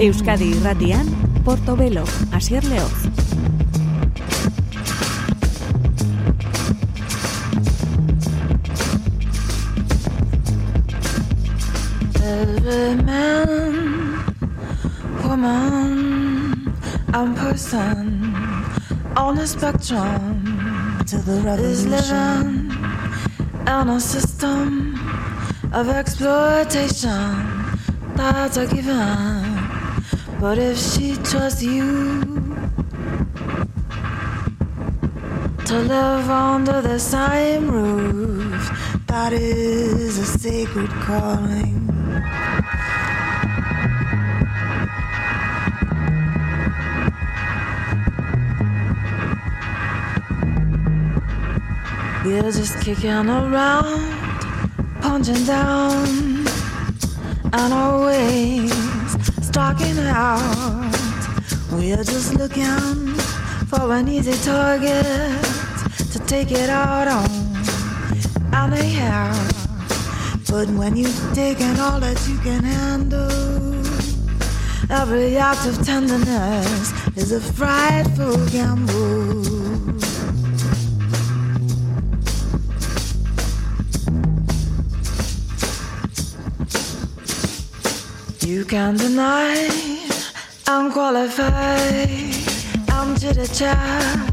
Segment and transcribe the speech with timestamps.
[0.00, 1.06] Euskadi Irratian,
[1.44, 3.06] Portobelo, Asier Leoz.
[12.22, 14.24] Every man,
[15.22, 16.74] woman,
[17.14, 18.34] and person
[19.16, 22.70] on the spectrum to the revolution is living
[23.66, 24.98] in a system
[25.72, 27.54] of exploitation
[28.16, 29.53] that's a given.
[30.44, 32.20] But if she trusts you?
[35.64, 38.62] To live under the same roof,
[39.06, 41.88] that is a sacred calling.
[52.26, 54.12] You're just kicking around,
[55.00, 56.46] punching down,
[57.50, 58.83] and always
[59.54, 60.90] stalking out.
[61.70, 63.14] We're just looking
[63.70, 65.06] for an easy target
[66.10, 67.30] to take it out on.
[68.52, 69.32] And anyhow,
[70.50, 73.74] but when you've taken all that you can handle,
[74.90, 79.63] every act of tenderness is a frightful gamble.
[88.64, 89.68] You can't deny
[90.66, 92.08] I'm qualified.
[92.88, 94.32] I'm chitter chat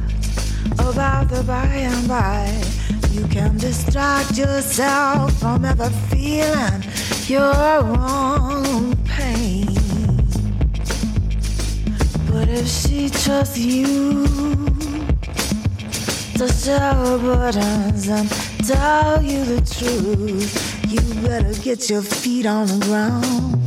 [0.80, 2.48] about the by and by.
[3.12, 6.82] You can distract yourself from ever feeling
[7.28, 9.68] your own pain.
[12.32, 14.26] But if she trusts you
[16.38, 18.30] to share her burdens and
[18.66, 23.61] tell you the truth, you better get your feet on the ground.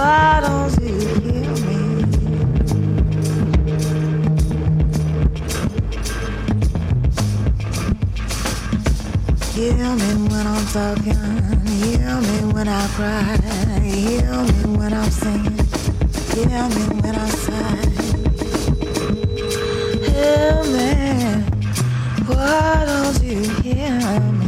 [0.00, 1.80] Why don't you hear me?
[9.56, 11.24] Hear me when I'm talking,
[11.82, 13.36] hear me when I cry,
[13.82, 15.58] hear me when I'm singing.
[16.34, 17.80] Hear me when I say,
[20.08, 20.90] Hear me,
[22.26, 24.39] why don't you hear me?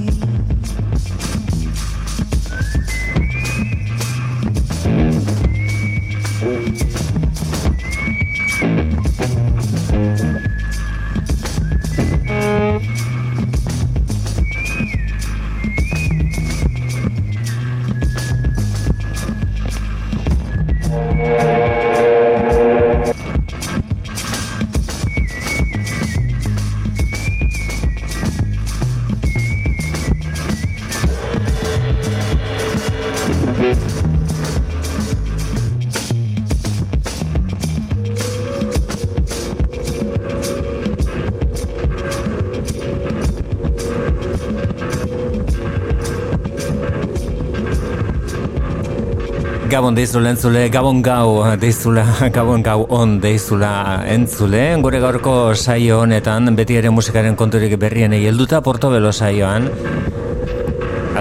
[49.72, 52.03] Gabon deizule entzule, Gabon gau deizula,
[52.34, 54.60] Gabon gau on deizula entzule.
[54.84, 59.71] Gure gaurko saio honetan, beti ere musikaren konturik berrien helduta Portobelo saioan.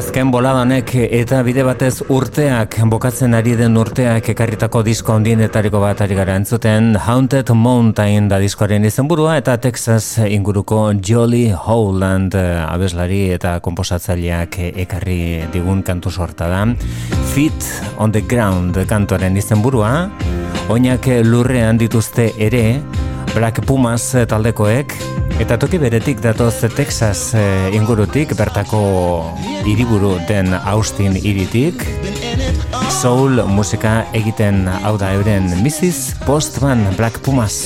[0.02, 6.02] Azken bolada honek eta bide batez urteak, bokatzen ari den urteak ekarritako disko ondienetariko bat
[6.02, 13.60] ari gara entzuten Haunted Mountain da diskoaren izenburua eta Texas inguruko Jolly Howland abeslari eta
[13.62, 14.58] komposatzaileak
[14.88, 15.20] ekarri
[15.54, 16.66] digun kantu sorta da.
[17.36, 17.70] Feet
[18.02, 20.10] on the Ground kantoren izenburua,
[20.74, 22.82] oinak lurrean dituzte ere
[23.36, 24.96] Black Pumas taldekoek
[25.42, 28.82] Eta toki beretik datoz Texas eh, ingurutik, bertako
[29.66, 31.82] hiriburu den Austin iritik.
[33.02, 36.20] Soul musika egiten hau da euren Mrs.
[36.28, 37.58] Postman Black Pumas.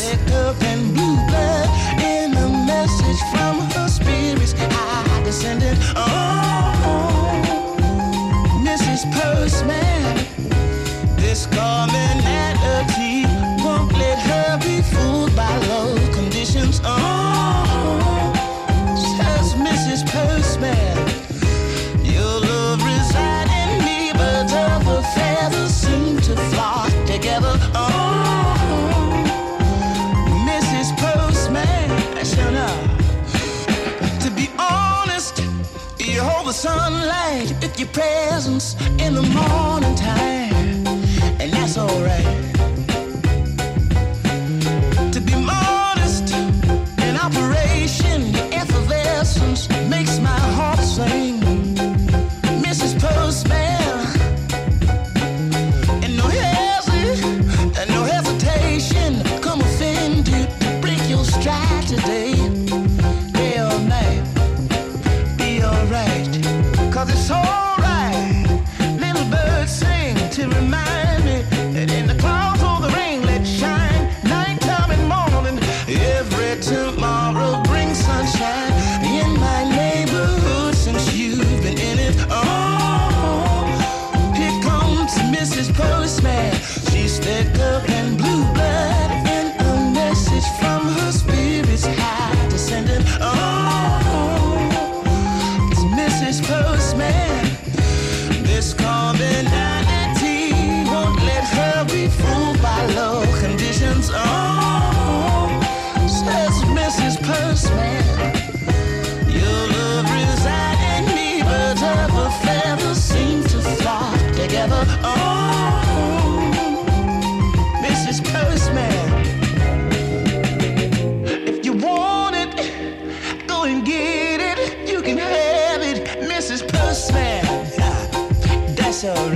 [129.06, 129.35] That's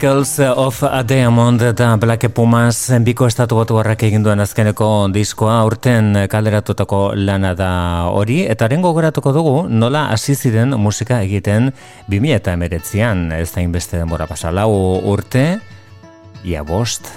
[0.00, 5.58] Chronicles of a Diamond eta Black Pumas biko estatu batu harrak egin duen azkeneko diskoa
[5.68, 7.72] urten kalderatutako lana da
[8.08, 8.38] hori.
[8.48, 11.68] Eta haren gogoratuko dugu nola hasi ziren musika egiten
[12.08, 14.70] 2000 eta emeretzian ez da inbeste denbora pasalau
[15.04, 15.58] urte
[16.44, 17.10] ia bost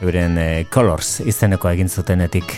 [0.00, 2.54] euren eh, Colors izeneko egin zutenetik.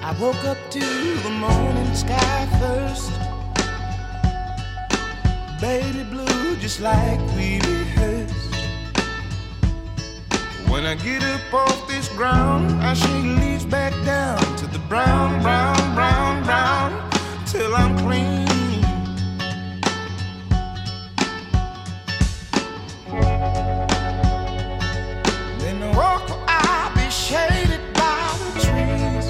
[0.00, 0.65] I woke up
[5.60, 8.54] Baby blue, just like we rehearsed.
[10.68, 15.40] When I get up off this ground, I shake leaves back down to the brown,
[15.40, 17.10] brown, brown, brown,
[17.46, 18.44] till I'm clean.
[25.58, 29.26] Then the walk I'll be shaded by the trees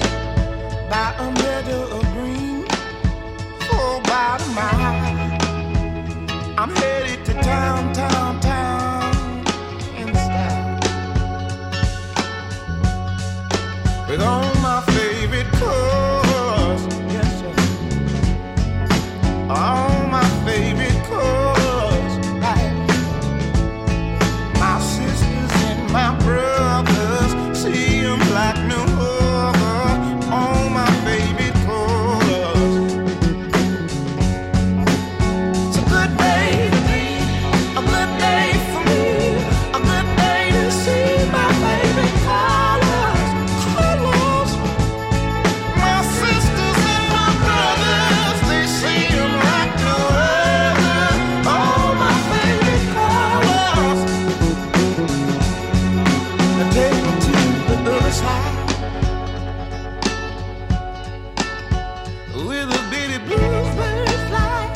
[0.89, 2.65] by a meadow of green
[3.69, 4.96] for about a mile.
[6.59, 8.56] I'm headed to town, town, town
[62.45, 64.69] With a bitty bluebird fly.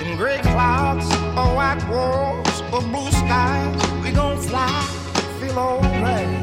[0.00, 4.82] In gray clouds or white walls or blue skies We gon' fly,
[5.40, 6.37] feel alright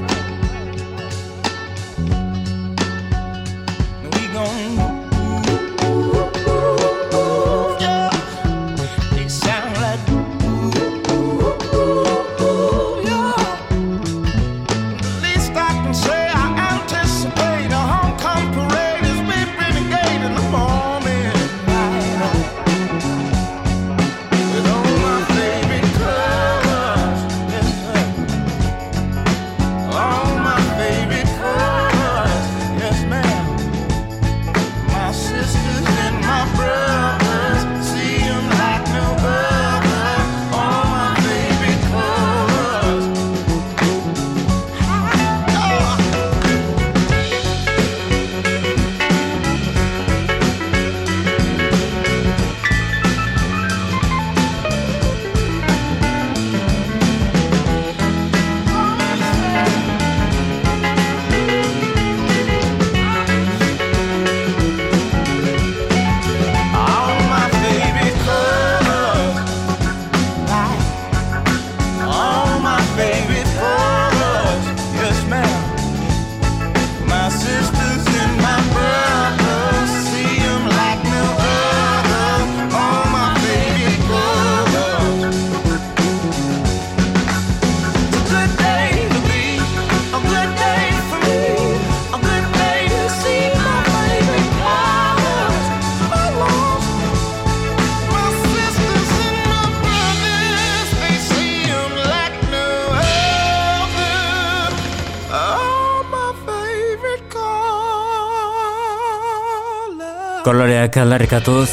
[110.46, 111.72] Koloreak aldarrikatuz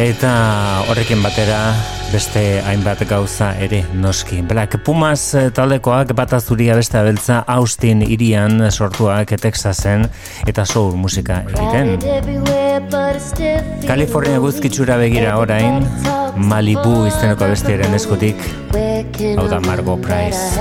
[0.00, 0.30] eta
[0.88, 1.58] horrekin batera
[2.08, 4.38] beste hainbat gauza ere noski.
[4.48, 10.06] Black Pumas taldekoak bata zuria beste abeltza Austin irian sortuak Texasen
[10.48, 12.00] eta soul musika egiten.
[13.84, 15.84] California guzkitsura begira orain,
[16.40, 18.40] Malibu izteneko bestiaren eskutik,
[19.36, 20.56] hau da Margot Price.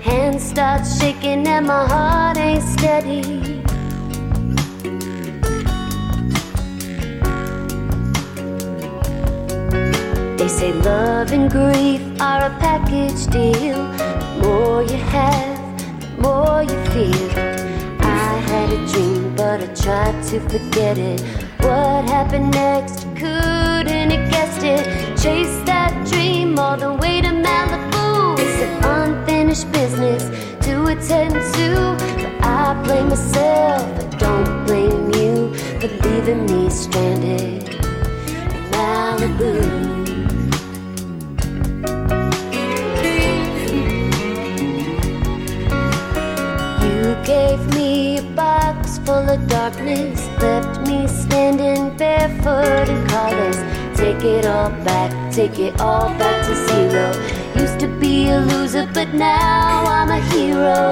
[0.00, 3.49] Hands start shaking and my heart ain't steady
[10.50, 13.76] say love and grief are a package deal.
[13.76, 17.30] The more you have, the more you feel.
[18.00, 21.20] I had a dream, but I tried to forget it.
[21.60, 23.06] What happened next?
[23.14, 24.84] Couldn't have guessed it.
[25.22, 28.36] Chase that dream all the way to Malibu.
[28.40, 30.24] It's an unfinished business
[30.66, 31.68] to attend to.
[32.18, 39.89] But I blame myself, but don't blame you for leaving me stranded in Malibu.
[49.60, 53.58] Darkness, left me standing barefoot and colors.
[53.94, 57.08] Take it all back, take it all back to zero.
[57.62, 60.82] Used to be a loser, but now I'm a hero.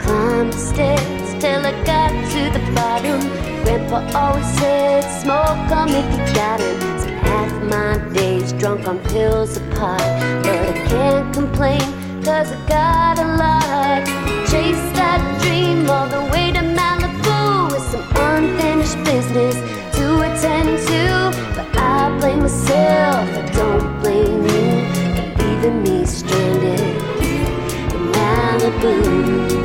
[0.00, 3.20] Climb the stairs till I got to the bottom.
[3.64, 6.80] Grandpa always said, smoke them if you got it.
[7.02, 10.08] So half my days drunk on pills apart,
[10.44, 11.97] but I can't complain
[12.28, 14.04] cause I got a lot.
[14.50, 19.54] Chase that dream all the way to Malibu with some unfinished business
[19.96, 21.04] to attend to.
[21.56, 24.66] But I blame myself, I don't blame you
[25.14, 26.80] for leaving me stranded
[27.94, 29.57] in Malibu.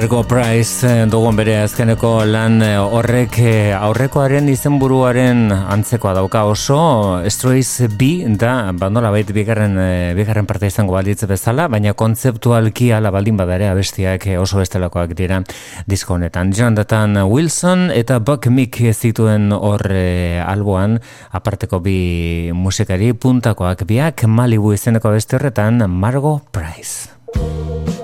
[0.00, 6.78] Margo Price eh, dugun bere azkeneko lan eh, horrek eh, aurrekoaren izenburuaren antzekoa dauka oso.
[7.28, 9.76] Strays B da bandola bait bigarren,
[10.16, 15.42] bigarren parte izango balditze bezala baina kontzeptualki ala baldin badare abestiak oso bestelakoak dira
[15.84, 16.56] disko honetan.
[16.56, 20.96] Jonathan Wilson eta Buck Mick zituen hor alboan
[21.28, 23.84] aparteko bi musikari puntakoak.
[23.84, 27.99] Biak Malibu izeneko beste horretan Margo Price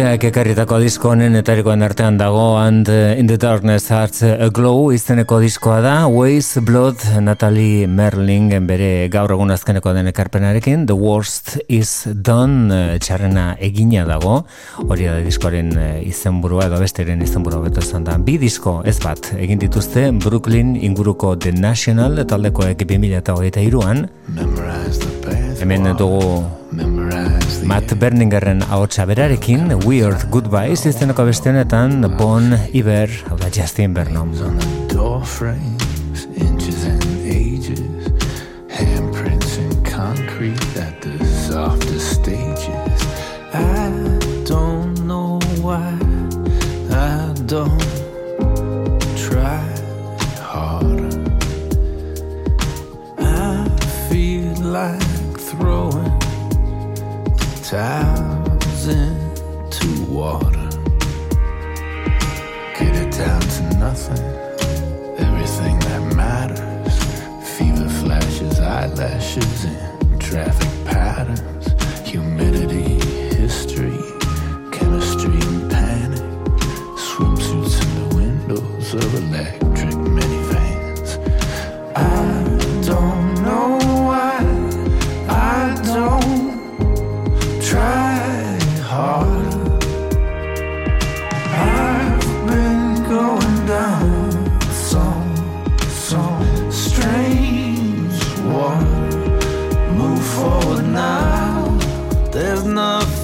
[0.00, 5.40] urteak ekarritako disko honen etarikoen artean dago and in the darkness hearts a glow izeneko
[5.42, 12.06] diskoa da Ways Blood Natalie Merling bere gaur egun azkeneko den ekarpenarekin The Worst is
[12.14, 14.38] Done txarrena egina dago.
[14.86, 18.16] Hori da diskoaren uh, izenburua edo besteren izenburua beto esan da.
[18.16, 24.06] Bi disko ez bat egin dituzte Brooklyn inguruko The National taldekoek 2008an
[25.60, 26.40] hemen dugu
[27.66, 34.34] Matt Berningerren ahotsa berarekin Weird Goodbyes izeneko beste honetan Bon Iber, hau da Justin Vernon.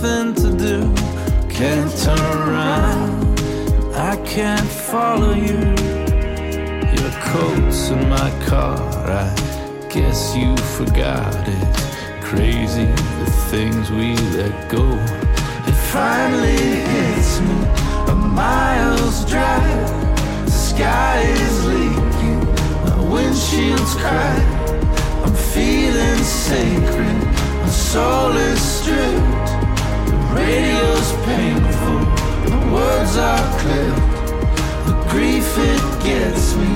[0.02, 0.94] nothing to do.
[1.48, 3.40] Can't turn around,
[3.94, 5.60] I can't follow you.
[6.96, 8.78] Your coat's in my car,
[9.08, 12.22] I guess you forgot it.
[12.22, 14.86] Crazy the things we let go.
[15.66, 16.56] It finally
[16.92, 17.58] hits me
[18.12, 20.44] a mile's drive.
[20.44, 22.44] The sky is leaking,
[22.84, 24.70] my windshield's cracked.
[25.24, 27.24] I'm feeling sacred,
[27.62, 29.55] my soul is stripped.
[30.36, 32.00] Radio's painful,
[32.44, 34.16] the words are clipped.
[34.86, 36.74] The grief it gets me,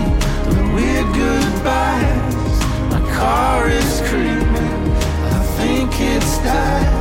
[0.55, 2.57] the weird goodbyes.
[2.93, 4.83] My car is creeping,
[5.37, 7.01] I think it's died.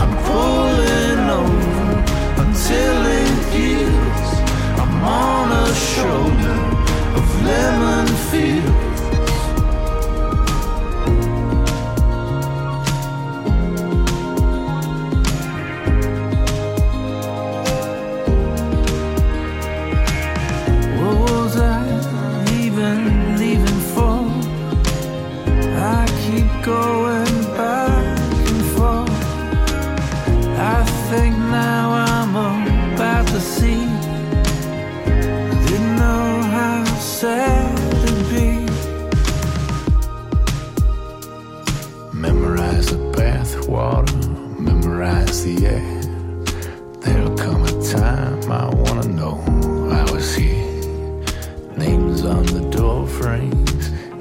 [0.00, 1.86] I'm pulling over
[2.44, 4.28] until it heals.
[4.82, 6.58] I'm on a shoulder
[7.18, 8.85] of lemon fields.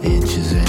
[0.06, 0.65] Inches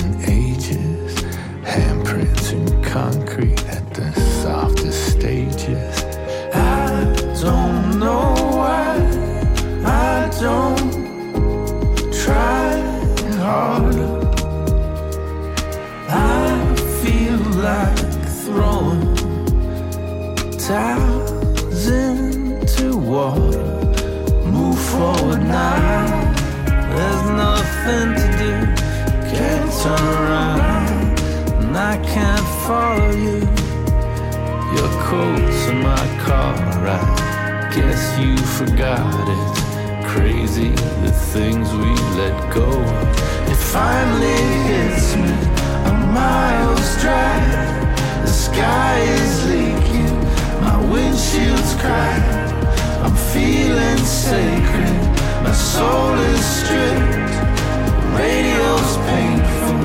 [32.66, 33.38] follow you.
[34.76, 36.56] Your coat's in my car.
[36.98, 40.04] I guess you forgot it.
[40.12, 40.70] Crazy
[41.04, 42.68] the things we let go.
[43.52, 45.34] It finally hits me.
[45.90, 47.52] A mile's drive.
[48.26, 50.16] The sky is leaking.
[50.66, 52.52] My windshield's cracked.
[53.04, 54.96] I'm feeling sacred.
[55.46, 57.34] My soul is stripped.
[58.18, 59.76] Radio's painful.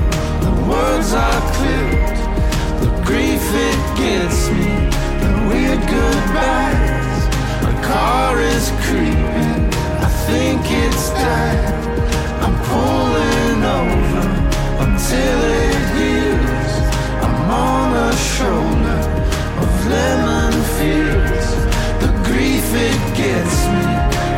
[0.45, 2.10] The words are clipped.
[2.81, 4.71] The grief it gets me.
[5.23, 7.19] The weird goodbyes.
[7.61, 9.63] My car is creeping.
[10.07, 11.73] I think it's died.
[12.43, 14.25] I'm pulling over
[14.85, 16.73] until it heals.
[17.25, 17.37] I'm
[17.69, 19.01] on a shoulder
[19.61, 21.49] of lemon fields.
[22.03, 23.85] The grief it gets me.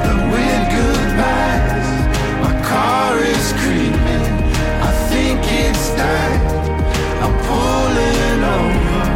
[0.08, 1.90] The weird goodbyes.
[2.44, 4.28] My car is creeping.
[4.90, 6.63] I think it's died.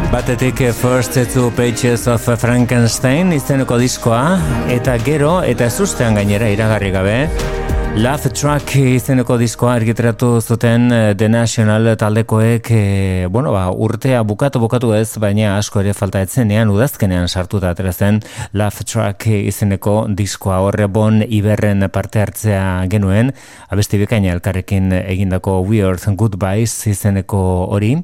[0.08, 4.38] Batetik First Two Pages of Frankenstein izeneko diskoa,
[4.72, 7.16] eta gero, eta ez ustean gainera iragarri gabe,
[7.96, 14.60] Love Track izeneko diskoa argitratu zuten eh, The National taldekoek, eh, bueno, ba, urtea bukatu
[14.62, 18.20] bukatu ez, baina asko ere falta etzenean, udazkenean sartuta atera zen
[18.52, 23.34] Love Track izeneko diskoa horre bon iberren parte hartzea genuen,
[23.68, 27.96] abesti bikaina elkarrekin egindako Weird Goodbyes izeneko hori,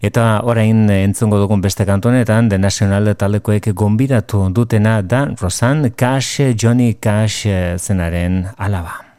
[0.00, 6.94] eta orain entzungo dugun beste kantonetan The National taldekoek gonbidatu dutena da Rosan Cash, Johnny
[7.02, 9.09] Cash eh, zenaren alaba.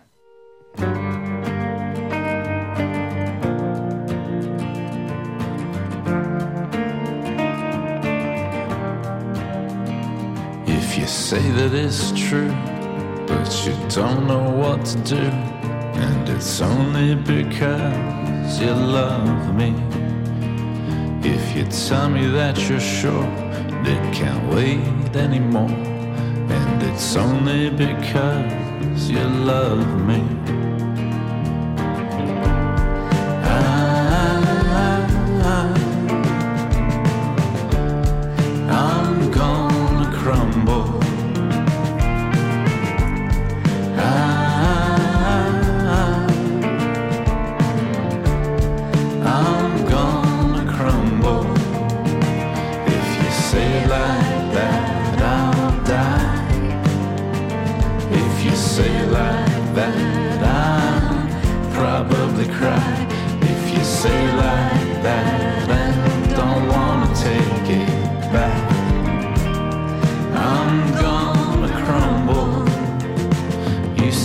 [0.78, 0.88] If
[10.98, 12.52] you say that it's true,
[13.28, 19.74] but you don't know what to do, and it's only because you love me.
[21.24, 23.24] If you tell me that you're sure
[23.84, 25.70] that can't wait anymore,
[26.52, 30.71] and it's only because you love me.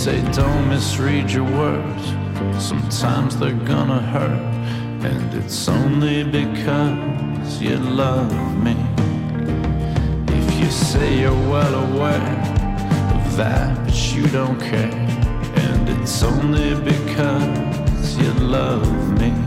[0.07, 2.05] Say don't misread your words.
[2.63, 4.41] Sometimes they're gonna hurt,
[5.09, 8.31] and it's only because you love
[8.65, 8.75] me.
[10.39, 12.31] If you say you're well aware
[13.17, 14.97] of that, but you don't care,
[15.65, 18.87] and it's only because you love
[19.19, 19.46] me.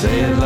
[0.00, 0.39] saying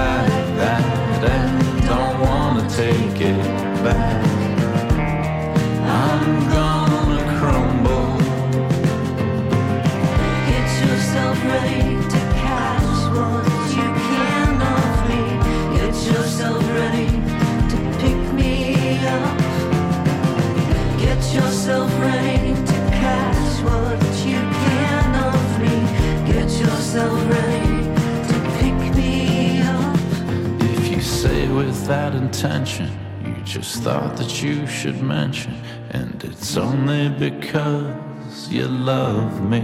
[31.91, 32.91] intention
[33.25, 35.55] you just thought that you should mention,
[35.91, 39.63] and it's only because you love me.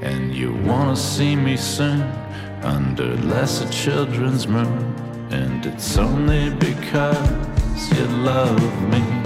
[0.00, 2.02] And you wanna see me soon
[2.62, 4.94] under lesser children's moon,
[5.30, 9.19] and it's only because you love me.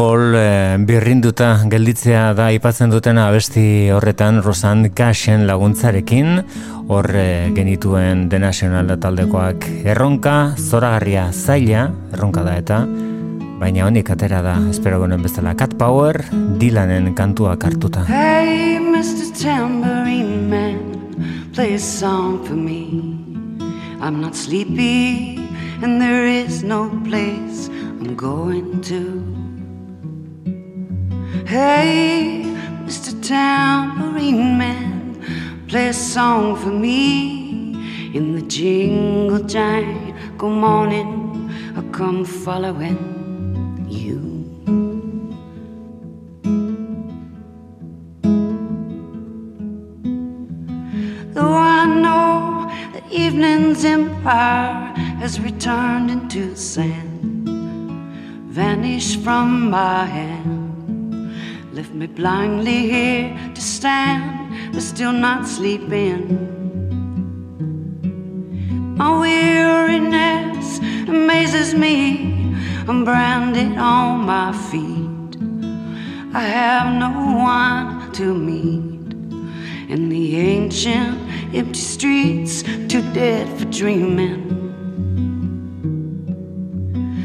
[0.00, 6.38] Crumble e, birrinduta gelditzea da aipatzen dutena abesti horretan Rosan Cashen laguntzarekin
[6.88, 12.78] hor e, genituen The National taldekoak erronka, zoragarria zaila, erronka da eta
[13.60, 18.06] baina honik atera da, espero gonen bezala Cat Power, Dylanen kantuak hartuta.
[18.08, 19.28] Hey Mr.
[19.36, 22.88] Tambourine Man, play a song for me
[24.00, 25.36] I'm not sleepy
[25.84, 27.68] and there is no place
[28.00, 29.09] I'm going to
[31.60, 32.42] Hey,
[32.86, 33.12] Mr.
[33.22, 37.74] Tambourine Man, play a song for me
[38.16, 41.50] in the jingle jangle morning.
[41.76, 42.96] I come following
[43.90, 44.20] you.
[51.34, 57.46] Though I know the evening's empire has returned into sand,
[58.48, 60.59] vanished from my hand
[61.90, 66.46] left me blindly here to stand, but still not sleeping.
[68.96, 72.54] My weariness amazes me.
[72.86, 75.36] I'm branded on my feet.
[76.32, 79.14] I have no one to meet
[79.90, 81.18] in the ancient
[81.52, 84.46] empty streets, too dead for dreaming.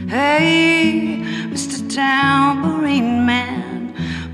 [0.10, 1.20] Hey,
[1.52, 1.88] Mr.
[1.94, 3.75] Tambourine Man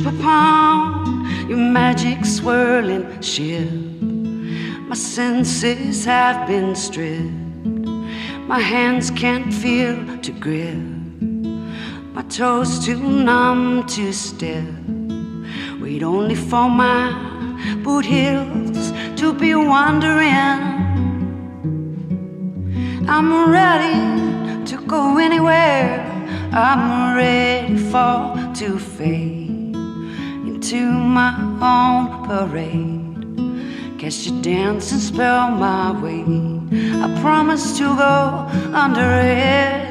[0.00, 3.70] trip upon your magic swirling ship.
[4.88, 7.30] My senses have been stripped.
[8.46, 10.76] My hands can't feel to grip.
[12.14, 14.64] My toes too numb to step.
[15.80, 17.12] Wait only for my
[17.82, 20.60] boot heels to be wandering.
[23.08, 26.06] I'm ready to go anywhere.
[26.52, 29.39] I'm ready for to fade
[30.72, 33.98] into my own parade.
[33.98, 36.22] Catch you dance and spell my way.
[37.02, 39.88] I promise to go under it.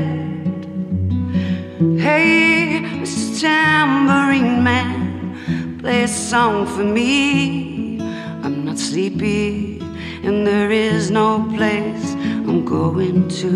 [1.99, 3.41] Hey, Mr.
[3.41, 7.99] Tambourine Man, play a song for me.
[8.43, 9.81] I'm not sleepy,
[10.23, 12.13] and there is no place
[12.47, 13.49] I'm going to.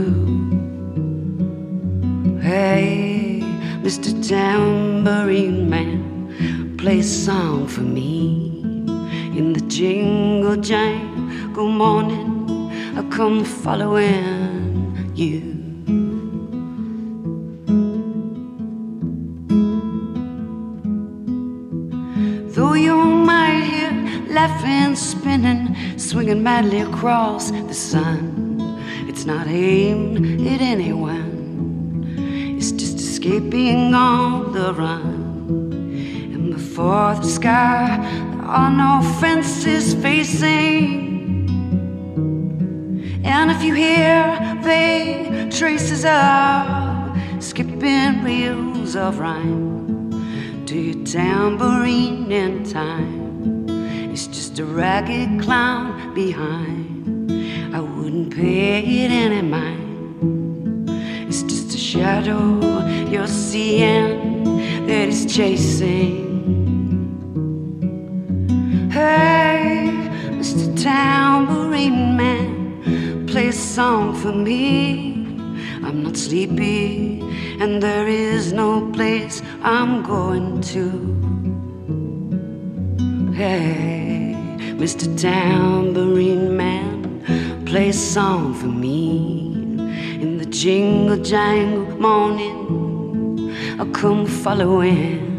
[2.41, 3.39] Hey,
[3.81, 4.11] Mr.
[4.27, 6.12] Tambourine Man,
[6.83, 8.49] play a song for me.
[9.39, 15.39] In the jingle jangle morning, I come following you.
[22.53, 23.93] Though you might hear
[24.33, 28.59] laughing, spinning, swinging madly across the sun,
[29.07, 32.03] it's not aimed at anyone.
[32.57, 35.22] It's just escaping on the run.
[36.73, 37.99] Before the sky,
[38.31, 41.47] there are no fences facing.
[43.23, 52.63] And if you hear vague traces of skipping wheels of rhyme to your tambourine in
[52.63, 53.69] time,
[54.11, 57.31] it's just a ragged clown behind.
[57.71, 60.89] I wouldn't pay it any mind.
[61.29, 62.59] It's just a shadow
[63.11, 66.32] you're seeing that is chasing.
[69.03, 69.91] Hey,
[70.39, 70.81] Mr.
[70.81, 75.13] Tambourine Man, play a song for me.
[75.83, 77.19] I'm not sleepy,
[77.59, 80.85] and there is no place I'm going to.
[83.33, 84.37] Hey,
[84.81, 85.05] Mr.
[85.19, 89.51] Tambourine Man, play a song for me.
[90.23, 95.32] In the jingle jangle morning, I'll come following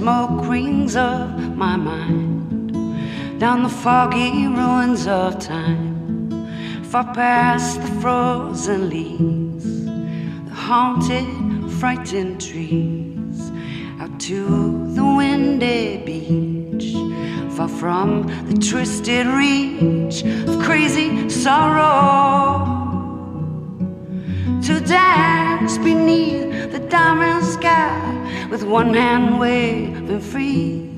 [0.00, 2.72] smoke rings of my mind,
[3.38, 6.30] down the foggy ruins of time,
[6.84, 9.84] far past the frozen leaves,
[10.48, 11.28] the haunted,
[11.72, 13.52] frightened trees,
[14.00, 16.94] out to the windy beach,
[17.54, 22.64] far from the twisted reach of crazy sorrow.
[24.62, 28.19] To dance beneath the diamond sky
[28.50, 30.90] with one hand waving free,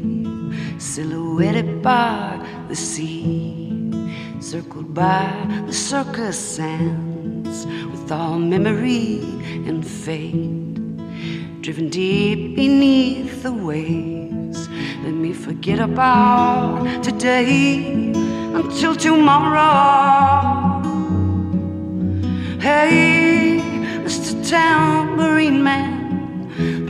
[0.78, 3.92] silhouetted by the sea,
[4.40, 5.30] circled by
[5.66, 9.20] the circus sands with all memory
[9.68, 10.74] and fate,
[11.60, 14.68] driven deep beneath the waves.
[15.04, 17.92] Let me forget about today
[18.54, 20.80] until tomorrow.
[22.60, 23.60] Hey,
[24.04, 24.32] Mr.
[24.48, 25.91] Tambourine Man,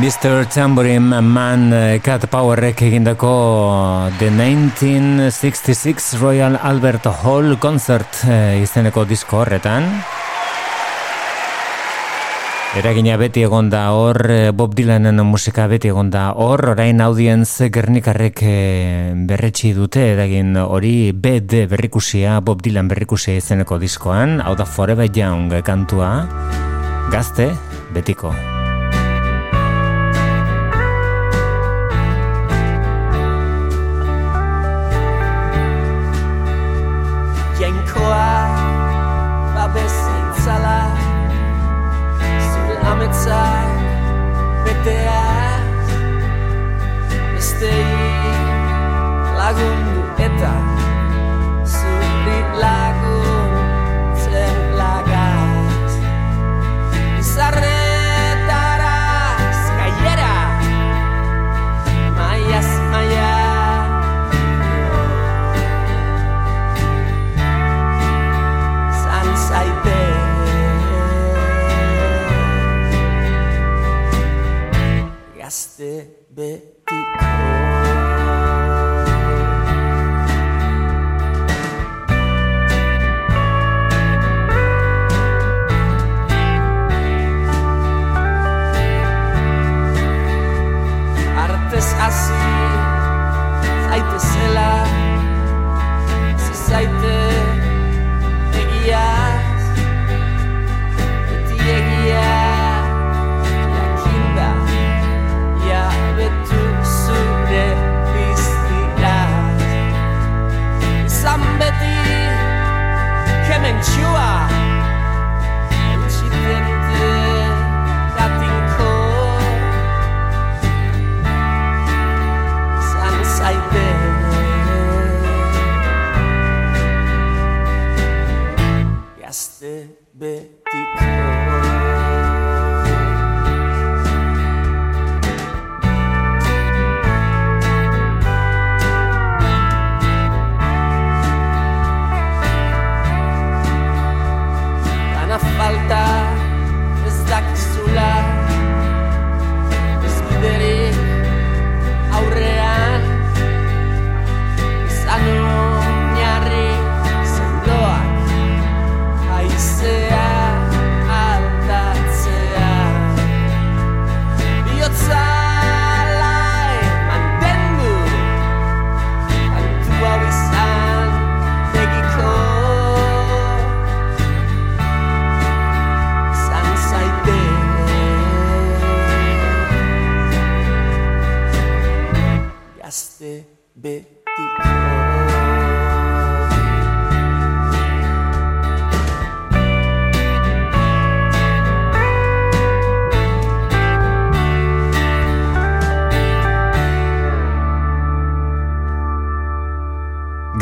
[0.00, 0.48] Mr.
[0.48, 9.42] Tambourine Man eh, Cat Powerrek egindako The 1966 Royal Albert Hall Concert eh, izeneko disko
[9.42, 9.84] horretan.
[12.80, 17.68] Eragina beti egon da hor, eh, Bob Dylanen musika beti egon da hor, orain audienz
[17.68, 18.40] gernikarrek
[19.28, 25.60] berretsi dute, eragin hori BD berrikusia, Bob Dylan berrikusia izeneko diskoan, hau da Forever Young
[25.60, 26.14] kantua,
[27.12, 27.50] gazte,
[27.92, 28.32] betiko.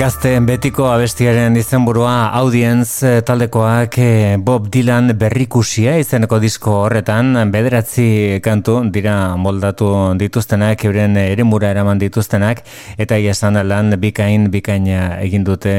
[0.08, 7.36] ャス Gazteen betiko abestiaren izenburua audience eh, taldekoak eh, Bob Dylan berrikusia izeneko disko horretan
[7.52, 9.86] bederatzi kantu dira moldatu
[10.18, 12.64] dituztenak euren eremura eraman dituztenak
[12.98, 15.76] eta esan lan bikain bikaina egin dute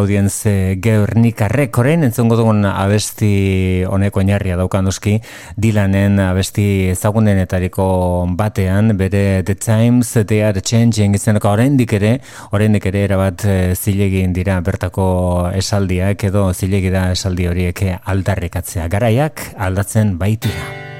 [0.00, 5.20] audience eh, geurnikarrek orain entzongo dugun abesti honeko oinarria daukan duski
[5.54, 7.86] Dylanen abesti ezagunenetariko
[8.34, 12.16] batean bere The Times They Are Changing izeneko oraindik ere
[12.50, 13.46] oraindik ere erabat
[13.76, 15.06] zilegin dira bertako
[15.54, 20.95] esaldiak edo zilegi da esaldi horiek aldarrikatzea garaiak aldatzen baitira.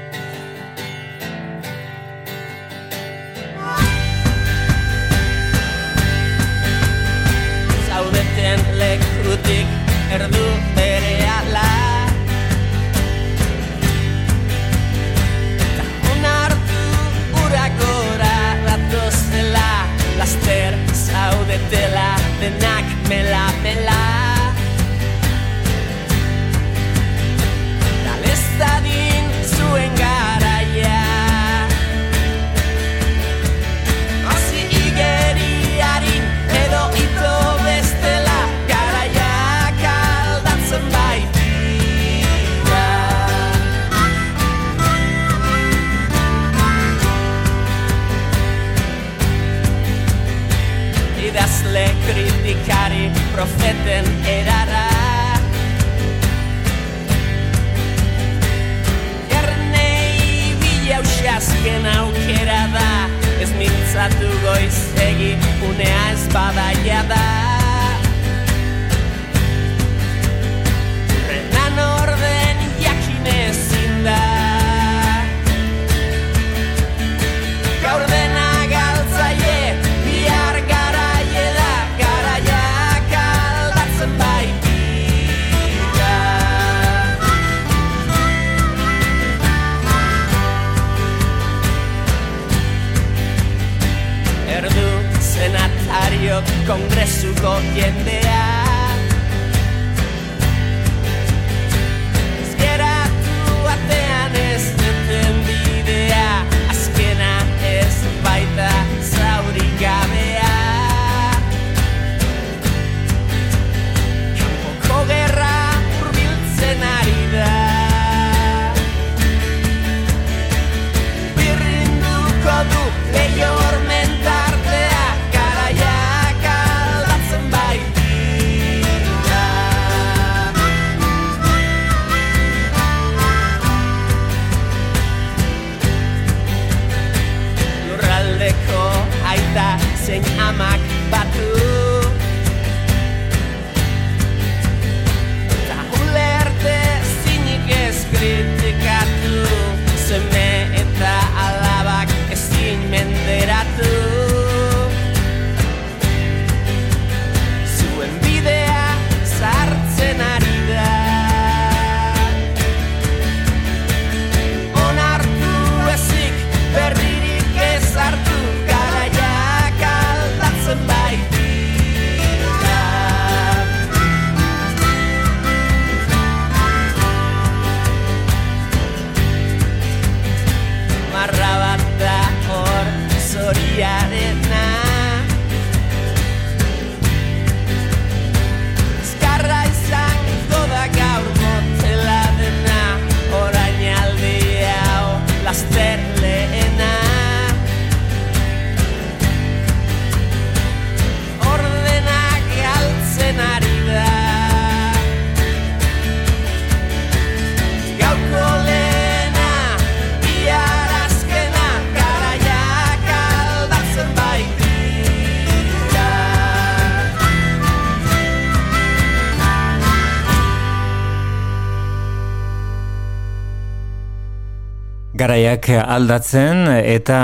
[225.37, 227.17] Garaiak aldatzen eta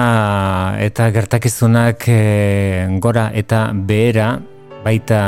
[0.78, 4.38] eta gertakizunak eh, gora eta behera
[4.86, 5.22] baita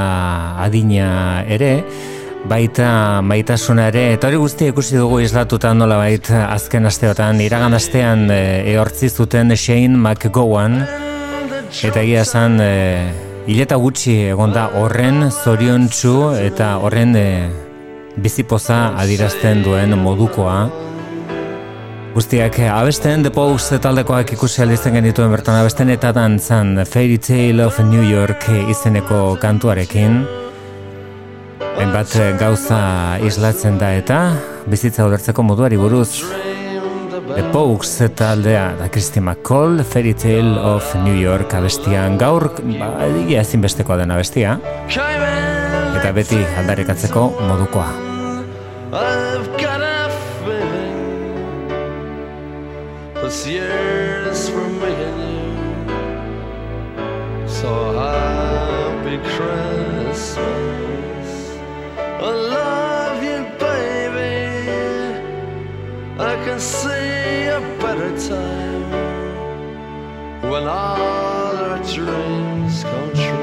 [0.61, 1.81] adina ere
[2.45, 7.41] baita maitasuna ere eta hori guztia ikusi dugu islatuta nola baita azken asteotan.
[7.41, 12.71] Iragan astean e, eortzi zuten Shane McGowan eta egia esan e,
[13.47, 17.29] hileta gutxi egonda horren zoriontsu eta horren e,
[18.21, 20.84] bizipoza adirazten duen modukoa
[22.15, 27.81] Guztiak abesten The Pogues taldekoak ikusi aldizen genituen bertan abesten eta dantzan Fairy Tale of
[27.83, 30.21] New York izeneko kantuarekin.
[31.75, 32.79] Hainbat gauza
[33.19, 34.21] islatzen da eta
[34.71, 36.23] bizitza ulertzeko moduari buruz
[37.33, 42.15] The Pogues taldea da Christy McCall Fairy Tale of New York abestian.
[42.15, 42.47] Gaur
[42.79, 44.55] ba, egia ezinbestekoa den abestia
[44.87, 48.04] eta beti aldarrikatzeko modukoa
[53.35, 55.27] this year's for and you.
[57.47, 61.29] So happy Christmas.
[61.97, 61.99] I
[62.57, 64.39] love you, baby.
[66.17, 68.89] I can see a better time
[70.49, 73.34] when all our dreams come true.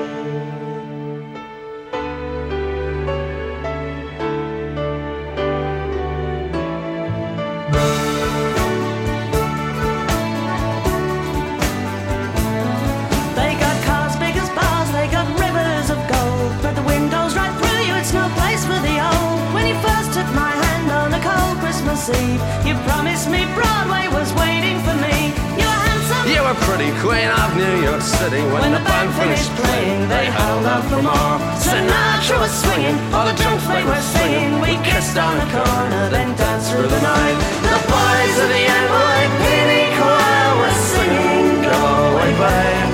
[21.93, 25.28] Christmas Eve, you promised me Broadway was waiting for me.
[25.61, 26.24] You were handsome.
[26.24, 30.09] You were pretty queen of New York City when, the band finished playing.
[30.09, 31.36] They held out for more.
[31.61, 34.57] Sinatra was swinging, all the drunks they were singing.
[34.64, 37.36] We kissed on the corner, then danced through the night.
[37.61, 41.76] The boys of the NYPD choir were singing, "Go
[42.09, 42.93] away, babe,"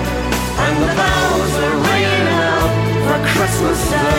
[0.58, 2.70] and the bells were ringing out
[3.06, 4.17] for Christmas Day.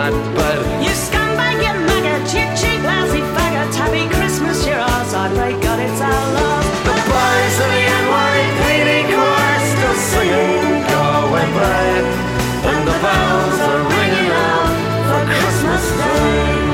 [0.00, 0.60] That bed.
[0.80, 3.68] You scumbag, you maggot, you cheap, lousy faggot.
[3.76, 5.12] Happy Christmas, you're ours.
[5.12, 6.64] I pray God it's our love.
[6.88, 11.46] The boys of the NYPD choir still singing Go away,
[12.70, 14.72] And the bells are ringing out
[15.08, 16.70] for Christmas Day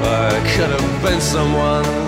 [0.00, 2.07] I could have been someone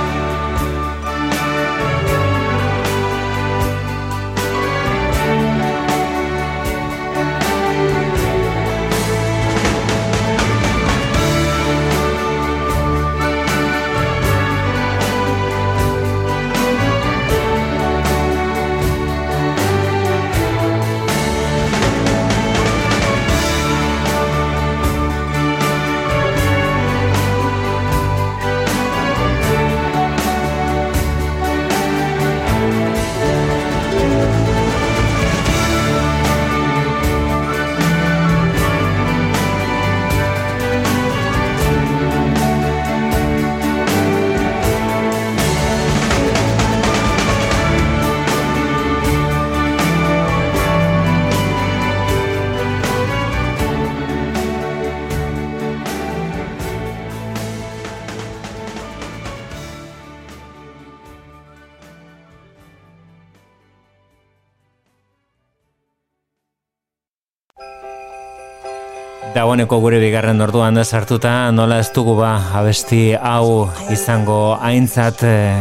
[69.51, 75.59] dagoeneko gure bigarren orduan da sartuta, nola ez dugu ba abesti hau izango aintzat eh,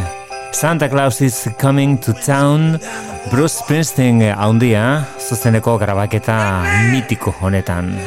[0.55, 2.79] Santa Claus is coming to town.
[3.33, 6.39] Bruce Springsteen haundia zuzeneko grabaketa
[6.93, 7.99] mitiko honetan.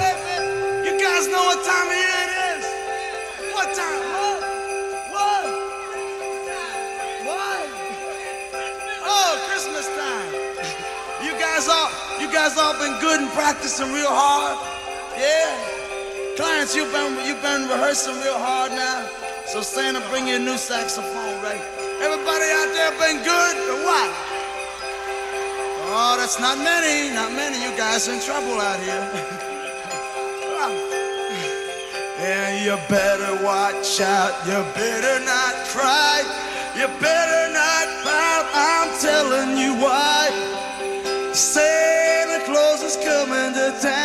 [13.34, 14.58] Practicing real hard.
[15.18, 15.73] Yeah.
[16.36, 19.06] Clients, you've been you've been rehearsing real hard now.
[19.46, 21.62] So Santa, bring you a new saxophone, right?
[22.02, 24.10] Everybody out there been good or what?
[25.94, 27.62] Oh, that's not many, not many.
[27.62, 28.98] You guys in trouble out here.
[32.18, 34.34] yeah, you better watch out.
[34.48, 36.26] You better not cry.
[36.74, 38.46] You better not pout.
[38.58, 40.34] I'm telling you why.
[41.32, 44.03] Santa Claus is coming to town.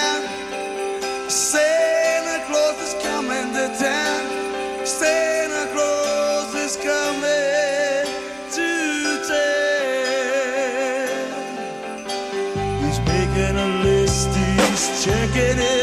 [15.39, 15.78] get it.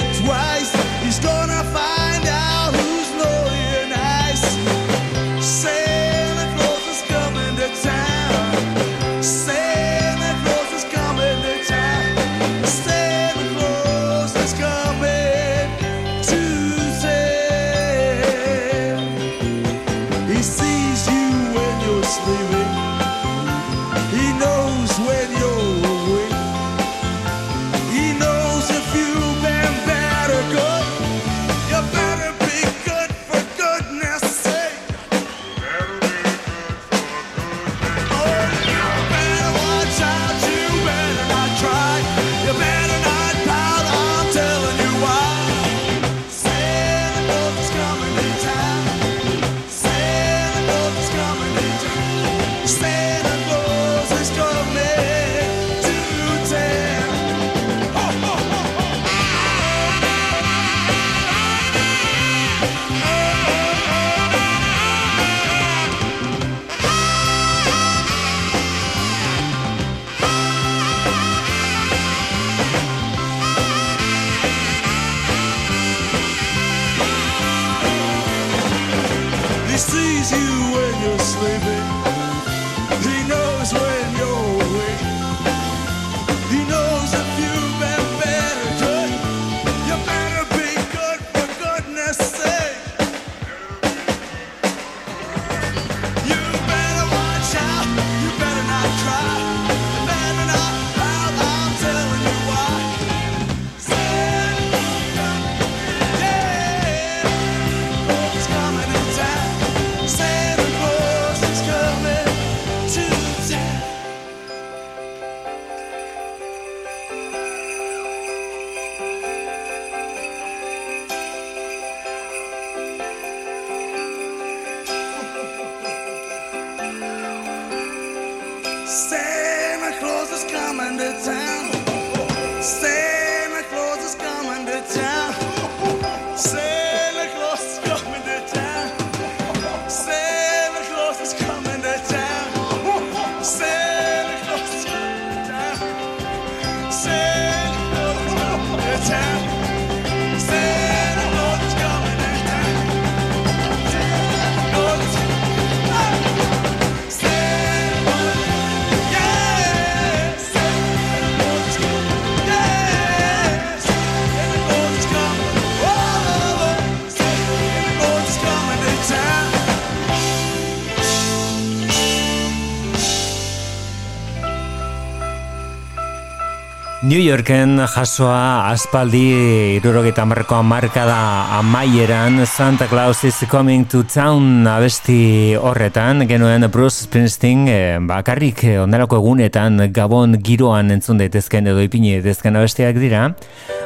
[177.16, 181.20] New Yorken jasoa aspaldi irurogeita marko marka da
[181.61, 189.22] amaieran Santa Claus is coming to town abesti horretan genuen Bruce Springsteen eh, bakarrik onelako
[189.24, 193.30] egunetan gabon giroan entzun daitezken edo ipini daitezken abestiak dira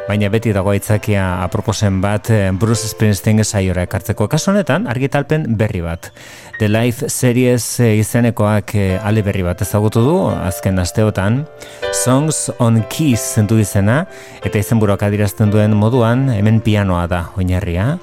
[0.10, 5.84] baina beti dago aitzakia aproposen bat eh, Bruce Springsteen saiora ekartzeko kasu honetan argitalpen berri
[5.86, 6.10] bat
[6.58, 11.44] The Life Series eh, izenekoak eh, ale berri bat ezagutu du azken asteotan
[11.94, 14.02] Songs on Keys zentu izena
[14.42, 17.98] eta izenburuak adirazten duen moduan hemen pianoa da oinarria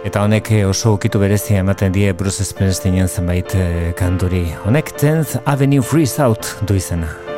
[0.00, 3.52] Eta honek oso ukitu berezia ematen die Bruce Springsteenen zenbait
[3.98, 4.46] kanturi.
[4.64, 7.29] Honek 10th Avenue Freeze Out du izena.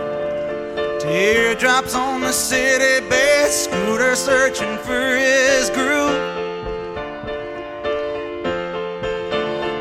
[1.03, 6.15] Teardrops on the city bed, scooter searching for his groove.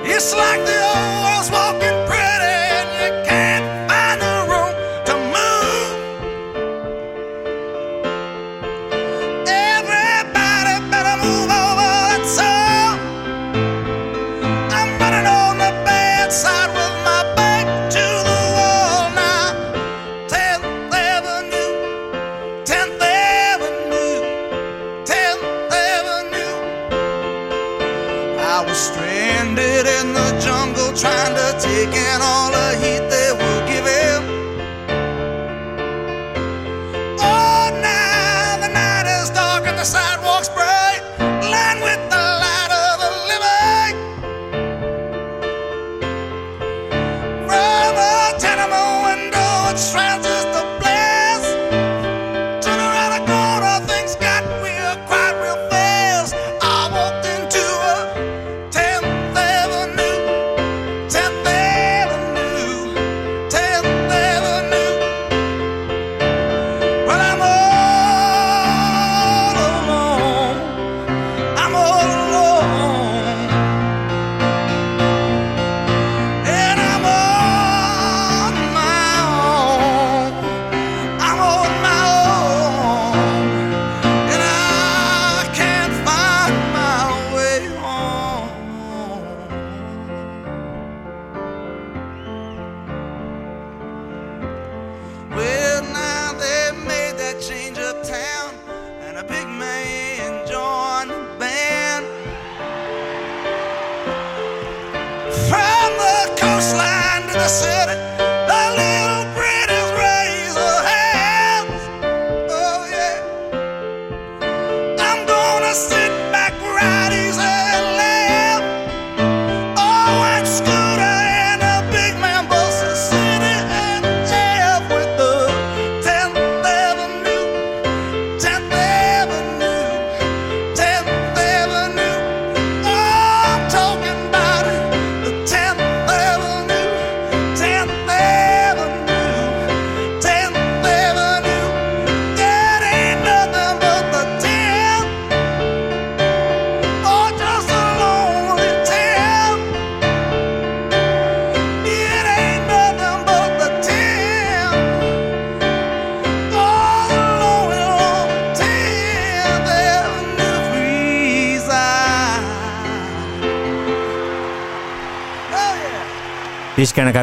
[0.03, 1.90] It's like the old world's walking
[31.61, 32.00] take it.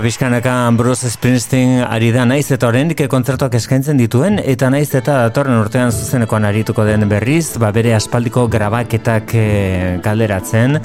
[0.03, 5.17] pixkanaka pixkanaka Bruce Springsteen ari da naiz eta oraindik kontzertuak eskaintzen dituen eta naiz eta
[5.27, 10.79] datorren urtean zuzenekoan arituko den berriz, ba bere aspaldiko grabaketak e, galderatzen.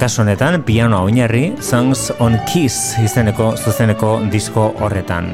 [0.00, 5.30] Kasu honetan piano oinarri Songs on Kiss izeneko zuzeneko disko horretan.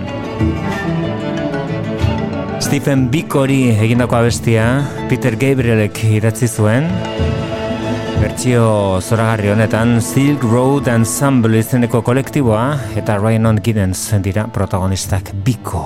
[2.61, 4.67] Stephen Bicori egindako abestia
[5.09, 6.91] Peter Gabrielek idatzi zuen
[8.33, 12.65] bertsio zoragarri honetan Silk Road Ensemble izeneko kolektiboa
[12.97, 15.85] eta Ryan on Giddens dira protagonistak biko.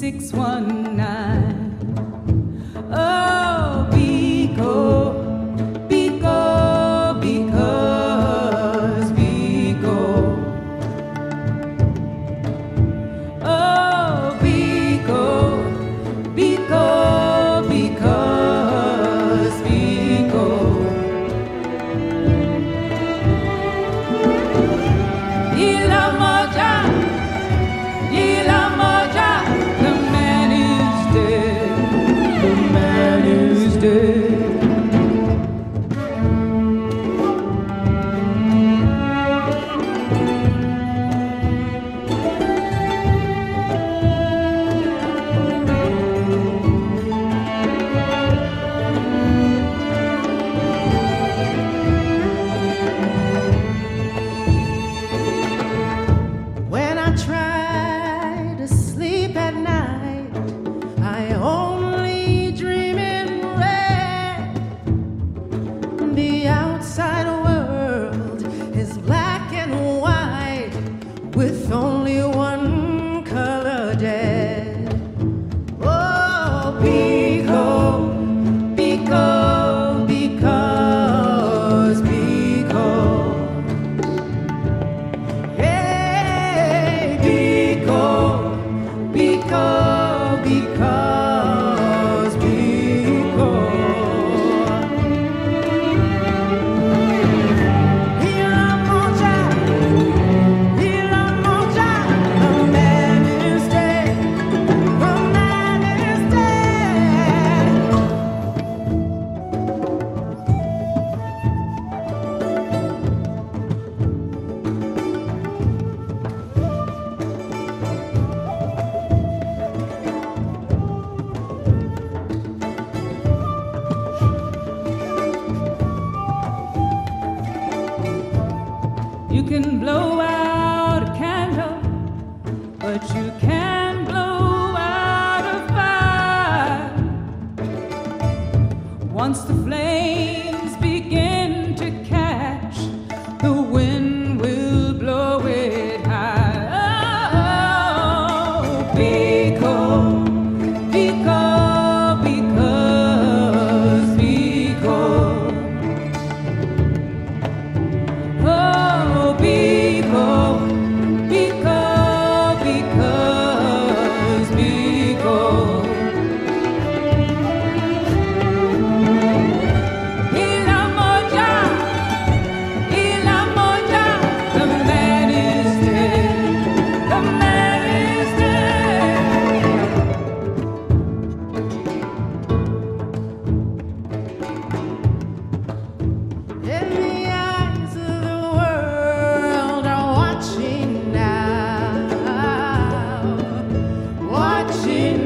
[0.00, 1.69] 619.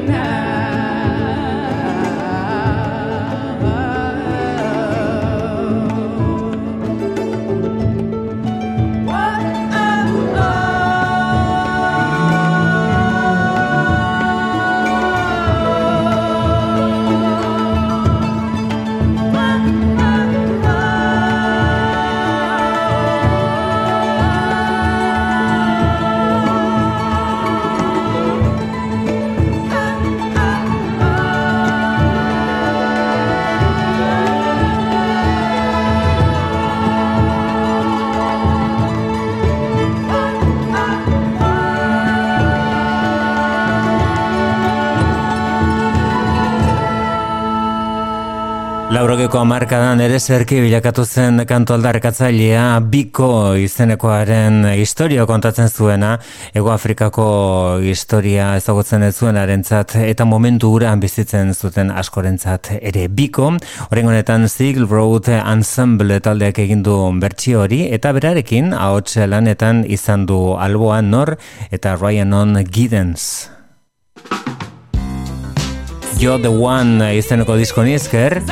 [0.07, 0.34] night.
[49.25, 56.19] irurogeko markadan ere zerki bilakatu zen kantu aldarrekatzailea Biko izenekoaren historia kontatzen zuena,
[56.53, 63.49] Ego Afrikako historia ezagutzen ez zuenarentzat eta momentu gura bizitzen zuten askorentzat ere Biko,
[63.89, 70.53] horrengonetan Sigl Road Ensemble taldeak egin du bertsio hori eta berarekin ahots lanetan izan du
[70.53, 71.33] alboa nor
[71.71, 73.49] eta Ryanon Giddens.
[76.19, 78.43] You're the One izeneko disko nizker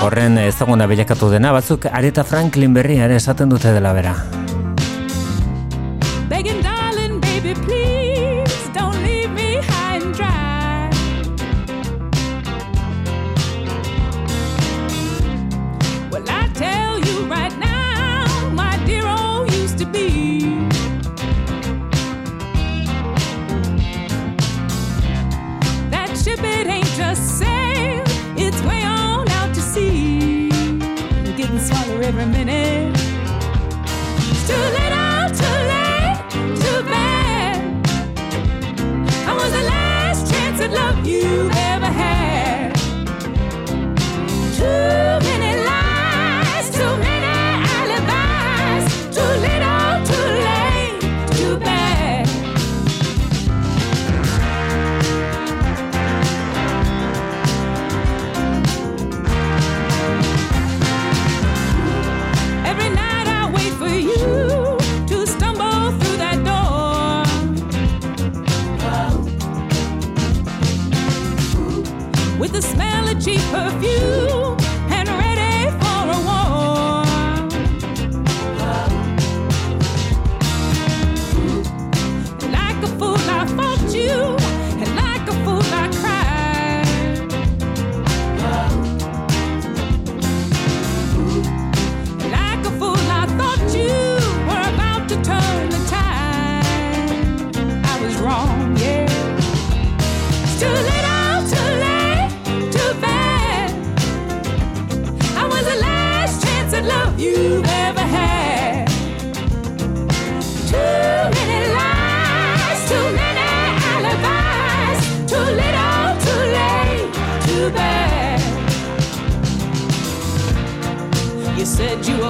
[0.00, 4.14] Horren ezaguna bilakatu dena, batzuk Areta Franklin berriaren esaten dute dela bera.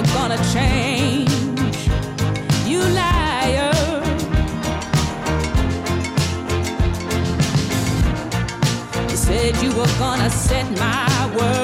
[0.02, 1.30] gonna change.
[2.66, 3.72] You liar.
[9.08, 11.59] You said you were gonna set my world.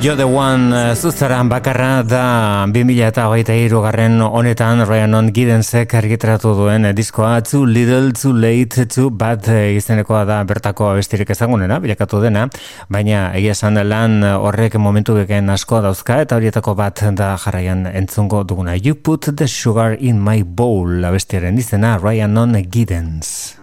[0.00, 3.52] Jo the One zuzara bakarra da 2000 eta hogeita
[3.84, 9.76] garren honetan Ryanon Gidensek argitratu duen eh, diskoa Too Little, Too Late, Too Bad eh,
[9.76, 12.48] izenekoa da bertako abestirik ezagunena, bilakatu dena,
[12.88, 18.42] baina egia esan lan horrek momentu beken asko dauzka eta horietako bat da jarraian entzungo
[18.42, 18.80] duguna.
[18.80, 23.59] You put the sugar in my bowl abestiaren izena Ryanon Gidens.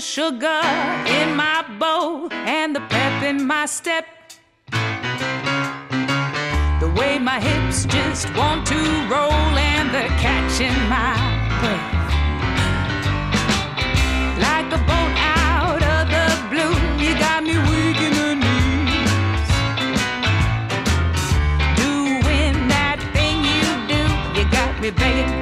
[0.00, 0.60] The sugar
[1.20, 4.06] in my bowl and the pep in my step.
[6.80, 8.80] The way my hips just want to
[9.12, 11.12] roll and the catch in my
[11.60, 11.96] breath.
[14.46, 19.48] Like a boat out of the blue, you got me weak in the knees.
[21.82, 24.02] Doing that thing you do,
[24.38, 25.39] you got me begging,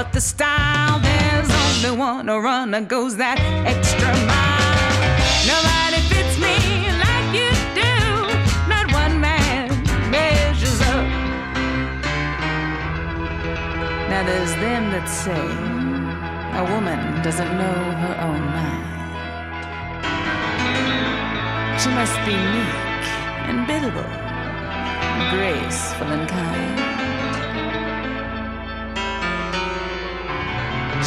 [0.00, 4.96] what the style, there's only one a runner goes that extra mile.
[5.52, 6.56] Nobody fits me
[7.04, 7.94] like you do.
[8.72, 9.68] Not one man
[10.10, 11.04] measures up.
[14.08, 15.46] Now there's them that say
[16.60, 18.88] a woman doesn't know her own mind.
[21.80, 23.04] She must be meek
[23.50, 24.12] and biddable,
[25.34, 26.69] graceful and kind.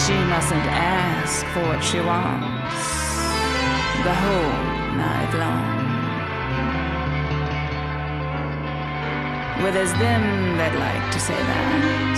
[0.05, 2.83] She mustn't ask for what she wants
[4.03, 4.53] the whole
[4.99, 5.83] night long.
[9.63, 12.17] Well, there's them that like to say that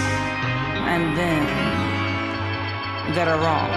[0.94, 1.46] and them
[3.14, 3.70] that are wrong.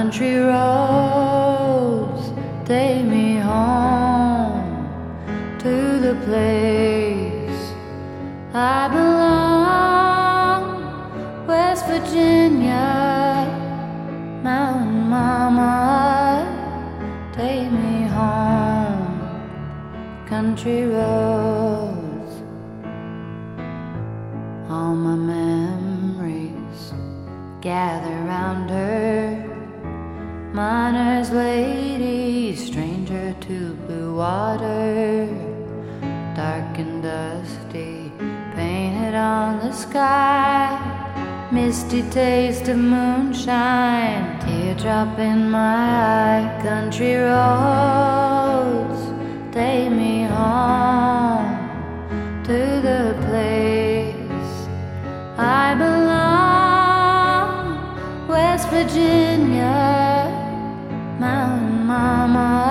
[0.00, 2.32] Country roads
[2.64, 4.88] take me home
[5.58, 6.69] to the place
[41.70, 46.60] Misty taste of moonshine, teardrop in my eye.
[46.64, 49.00] Country roads,
[49.54, 51.54] take me home
[52.42, 54.52] to the place
[55.38, 57.58] I belong.
[58.26, 60.26] West Virginia,
[61.20, 62.69] Mountain Mama,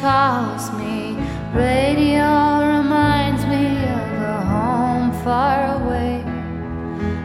[0.00, 1.14] calls me.
[1.52, 2.24] Radio
[2.78, 3.66] reminds me
[3.98, 6.24] of a home far away.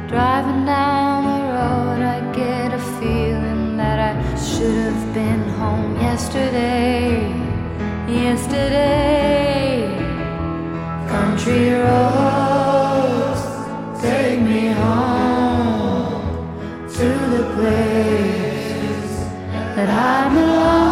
[0.10, 7.30] Driving down the road, I get a feeling that I should have been home yesterday.
[8.10, 9.88] Yesterday,
[11.08, 13.42] country roads
[14.02, 16.24] take me home
[16.98, 19.16] to the place
[19.76, 20.85] that I belong.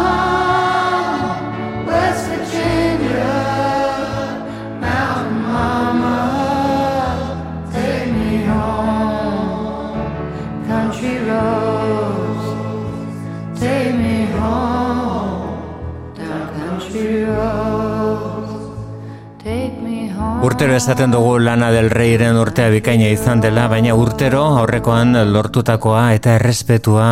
[20.64, 26.38] Urtero esaten dugu lana del reiren urtea bikaina izan dela, baina urtero aurrekoan lortutakoa eta
[26.38, 27.08] errespetua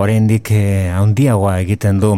[0.00, 2.14] oraindik eh, handiagoa egiten du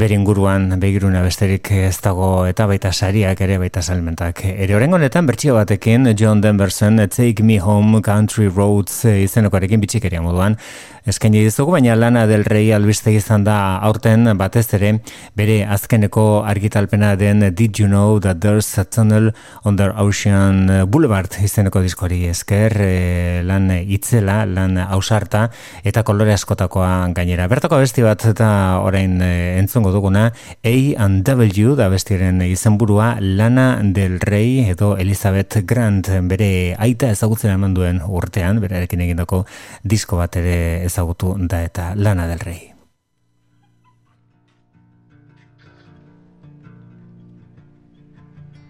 [0.00, 4.40] beringuruan begiruna besterik ez dago eta baita sariak ere baita salmentak.
[4.54, 10.24] Ere orengo honetan bertsio batekin John Denverson Take Me Home Country Roads eh, izenekoarekin bitxikeria
[10.24, 10.56] moduan
[11.02, 14.92] eskaini dizugu, baina lana del rei albiste izan da aurten batez ere
[15.34, 19.32] bere azkeneko argitalpena den Did You Know That There's a Tunnel
[19.64, 25.48] Under Ocean Boulevard izeneko diskori esker eh, lan itzela, lan ausarta
[25.82, 27.48] eta kolore askotakoa gainera.
[27.50, 28.52] Bertako besti bat eta
[28.84, 35.64] orain eh, entzungo duguna A and W da bestiren izenburua lana del rei edo Elizabeth
[35.66, 39.42] Grant bere aita ezagutzen eman duen urtean, berarekin egindako
[39.82, 40.56] disko bat ere
[40.92, 42.68] ezagutu da eta lana del rei.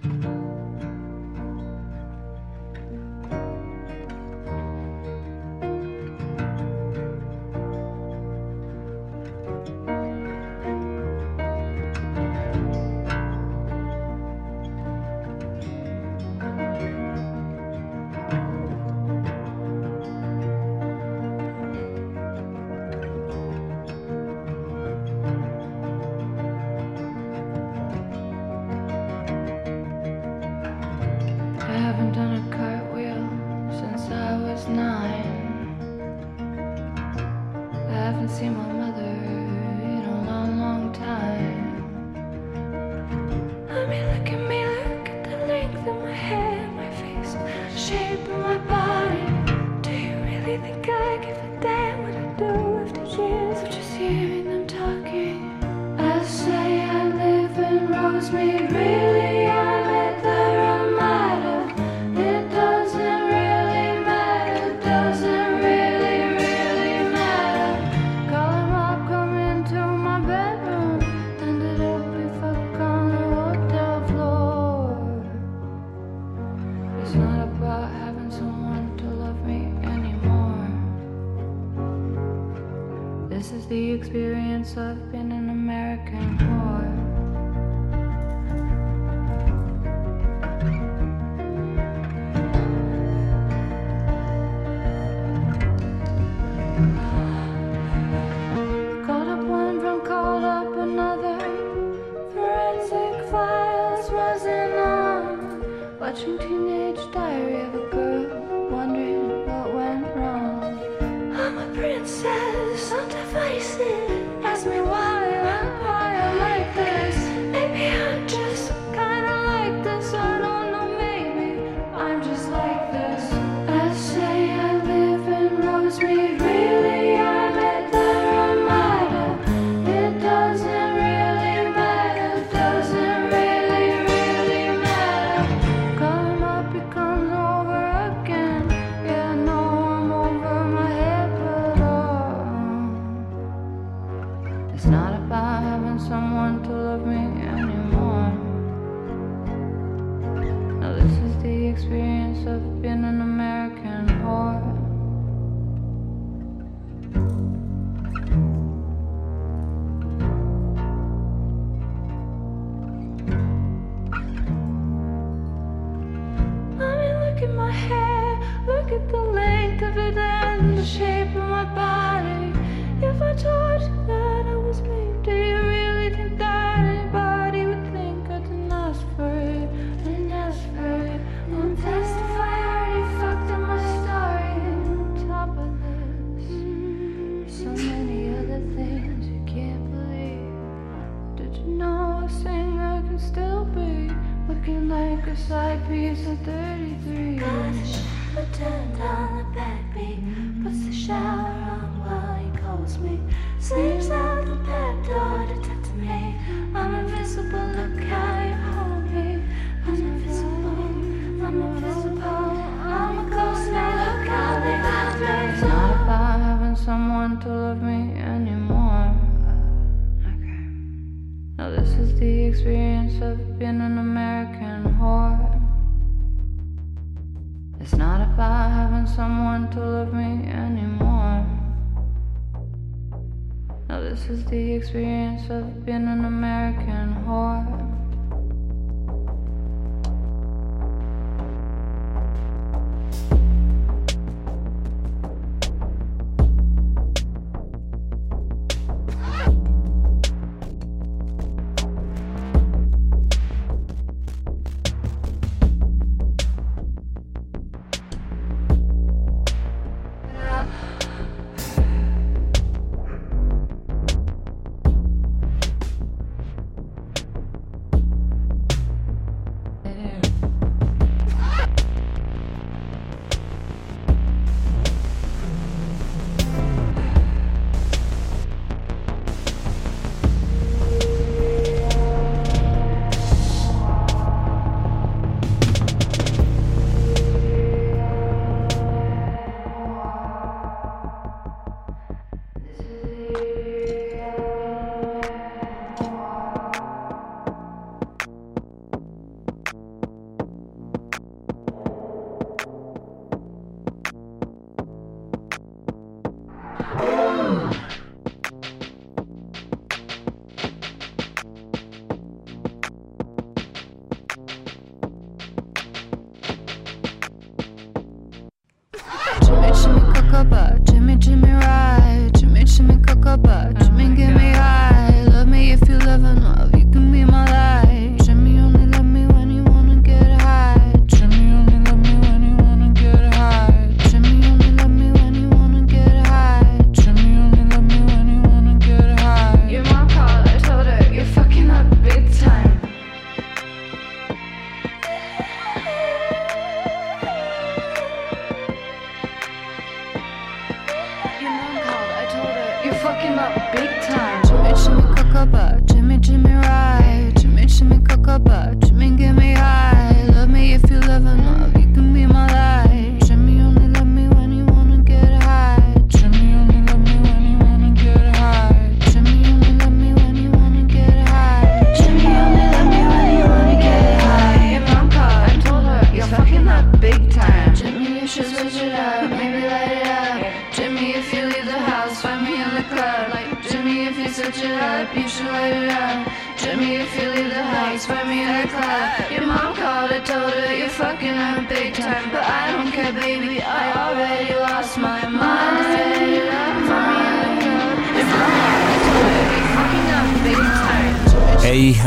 [0.05, 0.42] I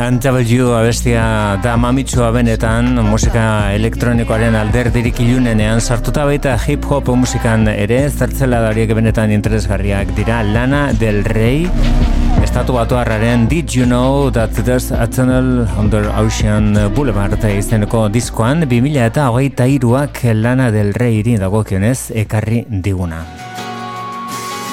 [0.06, 7.66] Untable You abestia da mamitsua benetan musika elektronikoaren alderdirik ilunenean sartuta baita hip hop musikan
[7.72, 11.66] ere zertzela dariek benetan interesgarriak dira Lana del Rey
[12.38, 18.62] estatu batu harraren Did You Know That There's a Tunnel Under Ocean Boulevard izeneko diskoan
[18.62, 23.24] 2000 eta hogeita iruak Lana del Rey iri dagokionez ekarri diguna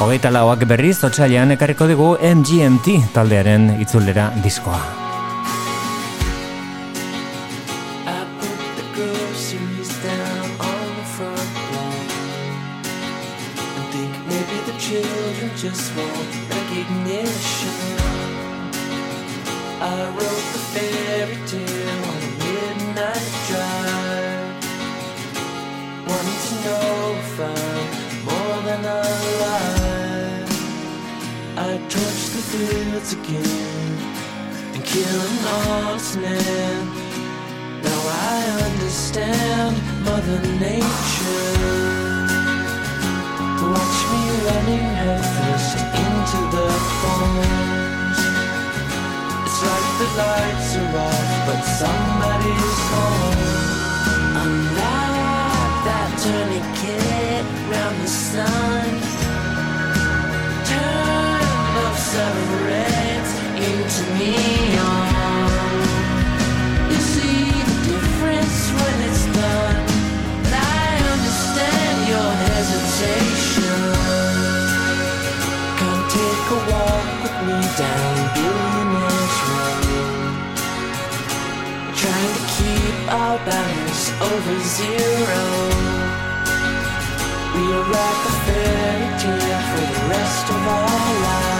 [0.03, 5.02] Hogeita lauak berriz, otxailean ekarriko dugu MGMT taldearen itzulera diskoa.
[63.63, 64.35] into me,
[66.91, 69.79] You see the difference when it's done,
[70.45, 73.79] and I understand your hesitation.
[75.79, 79.85] Come take a walk with me down Billionaire's Road,
[82.01, 85.43] trying to keep our balance over zero.
[87.55, 91.52] We'll write the fairy tale for the rest of our lives.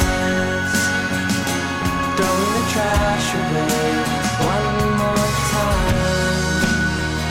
[2.73, 3.91] Trash away
[4.51, 4.69] one
[5.01, 6.65] more time.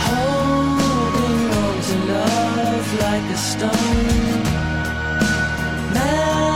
[0.06, 4.42] Holding on to love like a stone.
[5.94, 6.51] Melting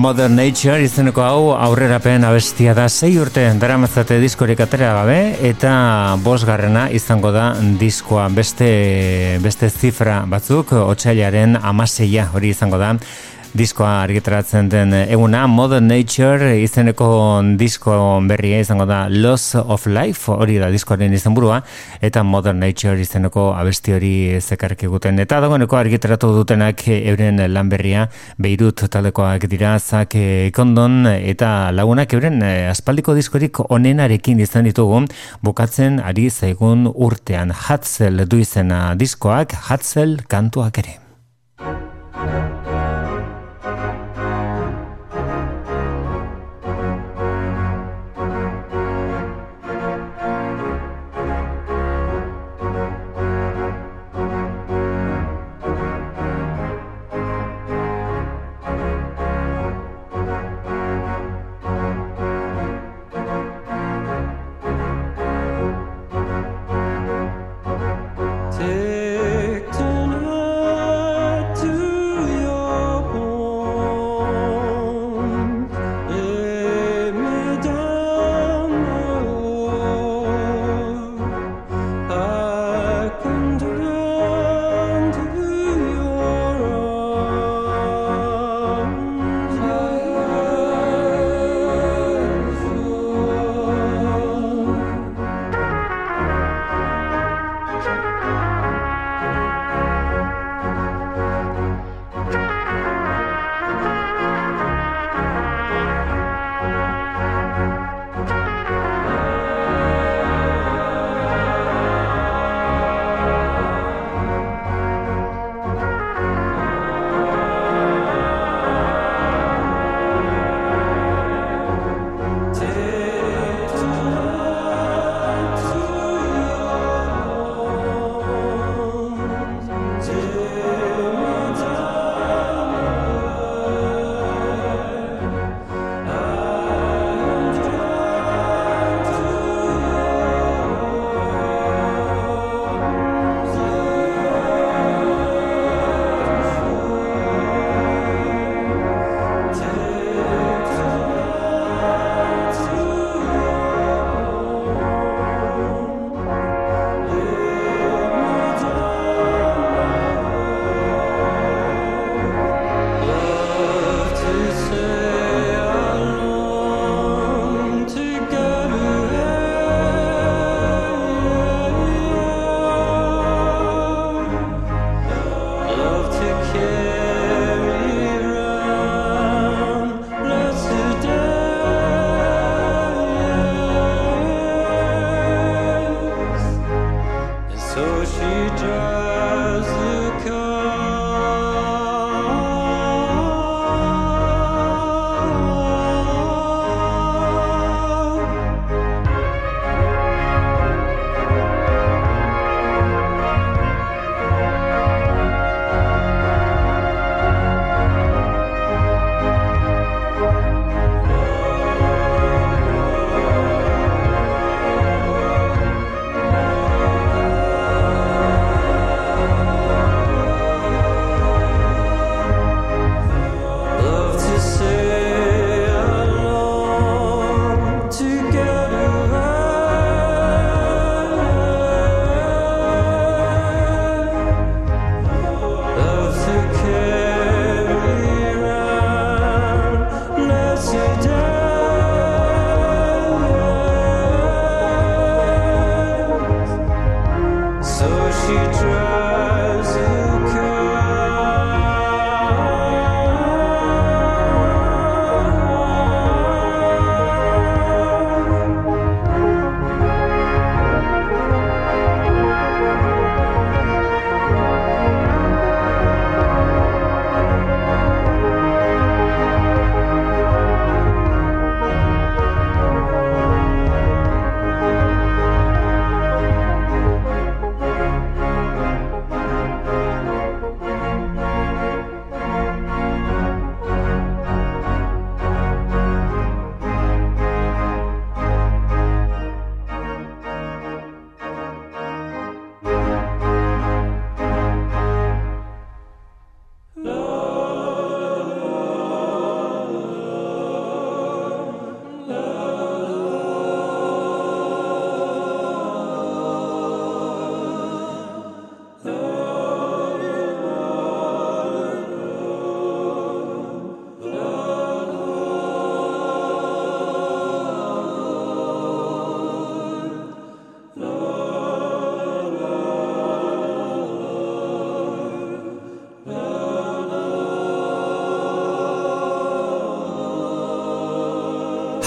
[0.00, 2.86] Modern Nature izeneko hau aurrerapen abestia da.
[2.88, 5.72] Sei urte daramazate diskorik atera gabe eta
[6.24, 7.50] bosgarrena izango da
[7.82, 8.30] diskoa.
[8.32, 8.70] Beste
[9.44, 12.94] beste zifra batzuk otsailaren amaseia hori izango da
[13.50, 17.08] diskoa argitaratzen den eguna Modern Nature izeneko
[17.58, 17.92] disko
[18.28, 21.58] berria izango da Loss of Life hori da diskoaren izenburua
[22.00, 25.18] eta Modern Nature izeneko abesti hori zekarrik eguten.
[25.18, 28.06] Eta dagoeneko argitaratu dutenak euren lan berria
[28.38, 30.14] Beirut taldekoak dira Zak
[30.54, 35.04] Kondon eta lagunak euren aspaldiko diskorik onenarekin izan ditugu.
[35.42, 41.00] Bukatzen ari zaigun urtean Hatzel du izena diskoak Hatzel kantuak ere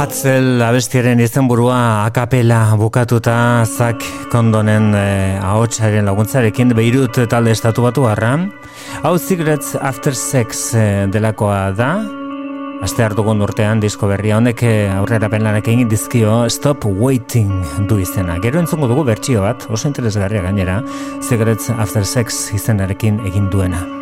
[0.03, 4.03] Hatzel abestiaren izenburua akapela bukatuta Zak
[4.33, 8.33] Kondonen eh, ahotsaren laguntzarekin Beirut talde estatu batu harra.
[9.07, 11.93] Hau Cigarettes After Sex eh, delakoa da.
[12.83, 18.41] Aste hartugun urtean disko berria honek eh, aurrera penlanak egin dizkio Stop Waiting du izena.
[18.43, 20.81] Gero entzungo dugu bertsio bat, oso interesgarria gainera,
[21.23, 23.92] Cigarettes After Sex izenarekin egin duena.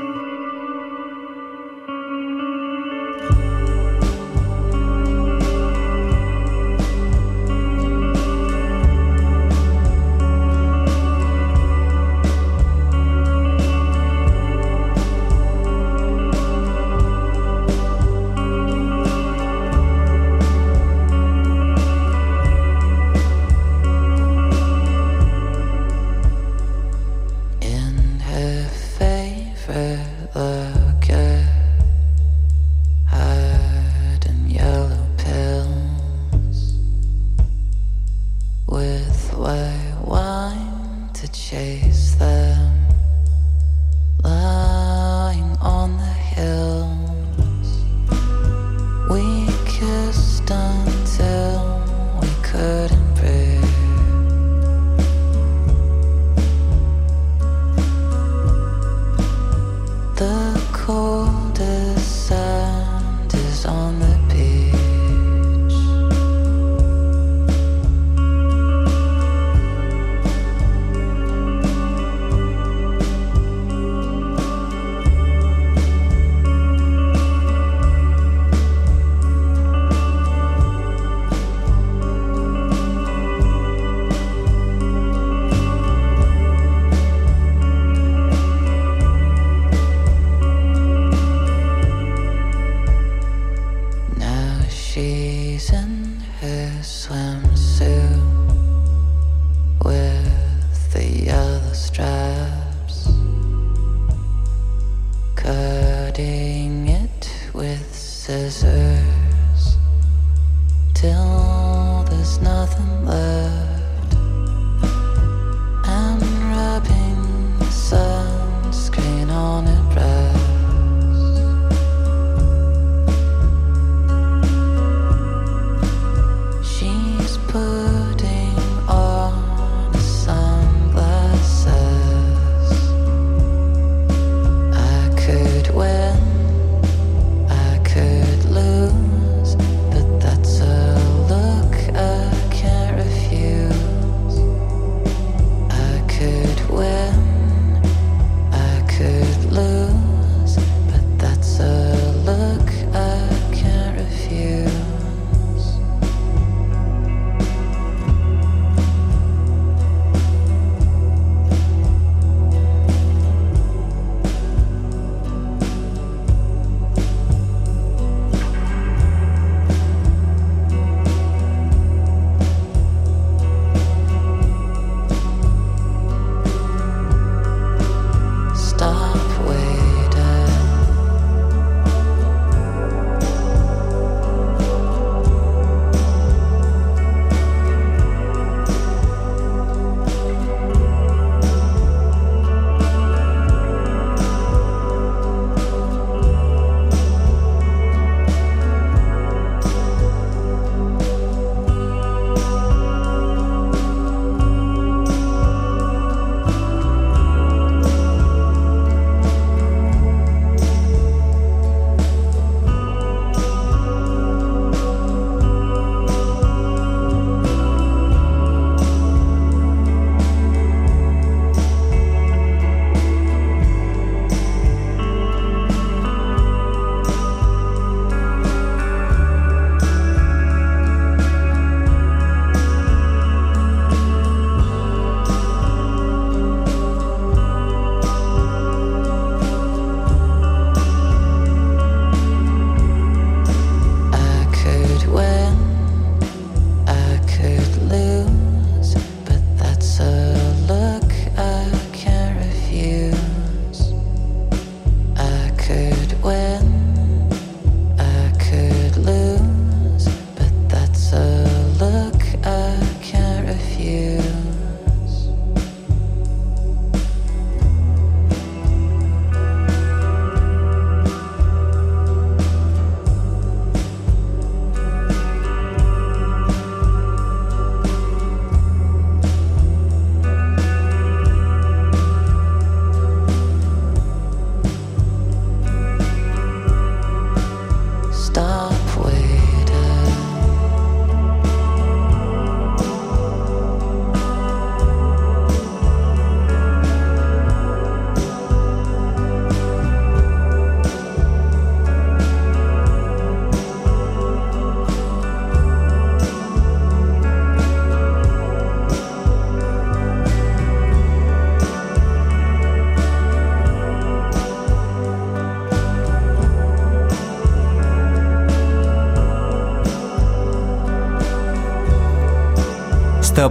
[94.93, 97.60] She's in her swimsuit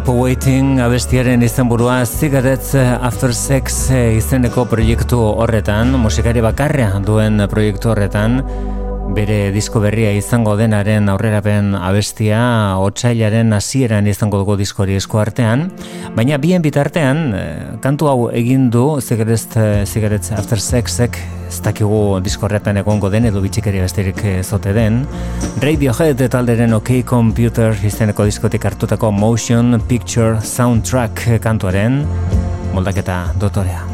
[0.01, 8.39] Stop Waiting abestiaren izenburua Cigarettes After Sex izeneko proiektu horretan, musikari bakarra duen proiektu horretan,
[9.13, 12.41] bere disko berria izango denaren aurrerapen abestia
[12.81, 15.67] otsailaren hasieran izango dugu diskori esku artean,
[16.17, 17.45] baina bien bitartean eh,
[17.85, 21.21] kantu hau egin du Cigarettes, eh, Cigarettes After Sexek
[21.51, 25.03] ez dakigu diskorretan egongo den edo bitxikeri besterik eh, zote den
[25.65, 32.05] Radiohead talderen OK Computer izeneko diskotik hartutako Motion Picture Soundtrack kantuaren
[32.75, 33.90] moldaketa dotorea.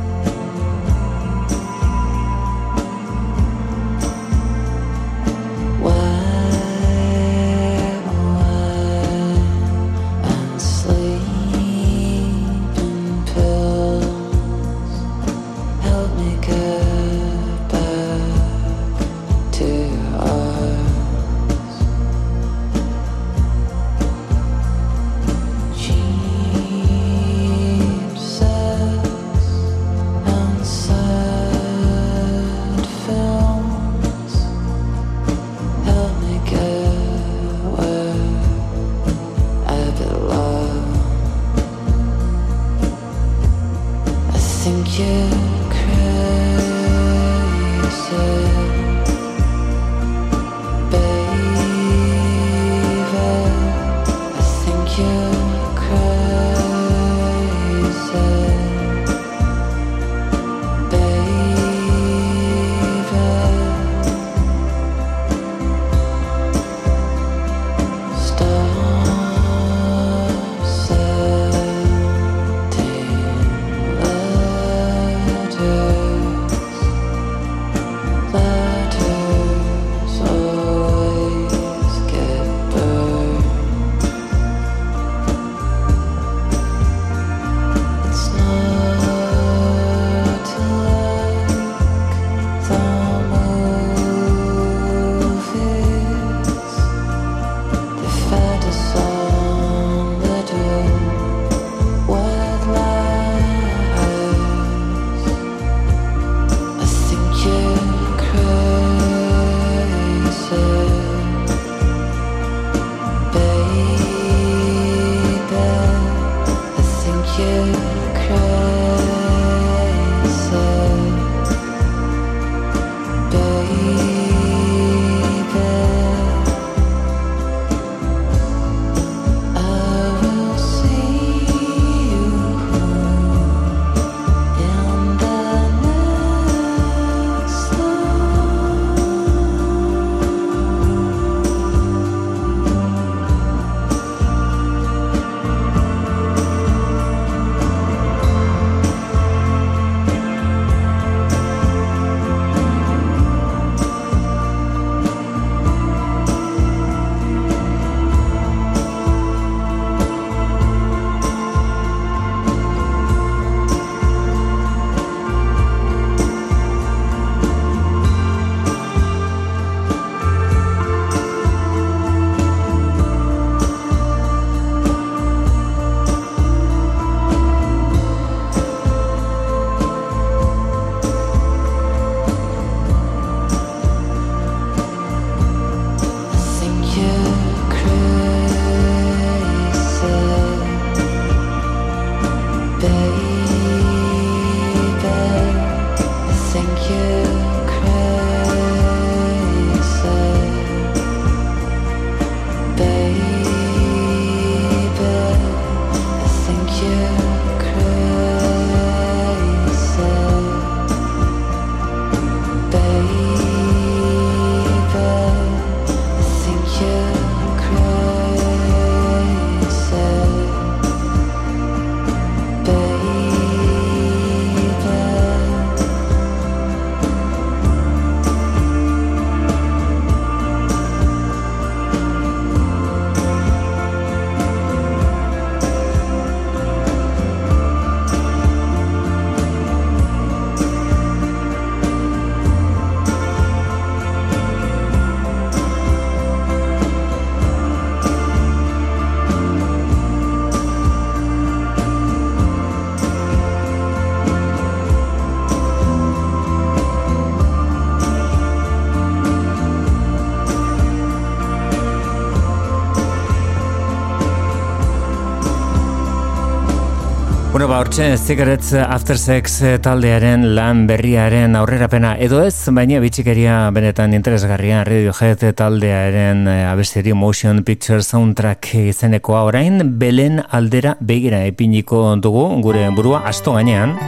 [267.66, 273.56] Bueno, ba, hortxe, Cigarettes After Sex eh, taldearen lan berriaren aurrerapena edo ez, baina bitxikeria
[273.74, 282.04] benetan interesgarria Radiohead taldearen eh, abesteri Motion Picture Soundtrack izenekoa orain Belen aldera begira epiniko
[282.22, 283.98] dugu gure burua asto gainean.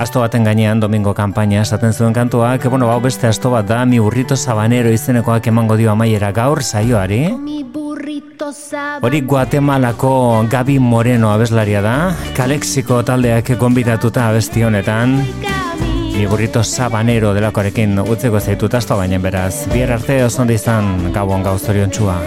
[0.00, 4.00] Asto baten gainean domingo kanpaina esaten zuen kantuak, bueno, ba, beste asto bat da, mi
[4.00, 7.26] burrito sabanero izenekoak emango dio amaiera gaur saioari.
[9.02, 11.94] Hori Guatemalako Gabi Moreno abeslaria da,
[12.36, 15.16] Kalexiko taldeak gonbidatuta abesti honetan.
[16.12, 19.66] Mi burrito sabanero delakoarekin utzeko zaitut asto bainen beraz.
[19.72, 22.18] Bier arte oso izan gabon gauzorion txua.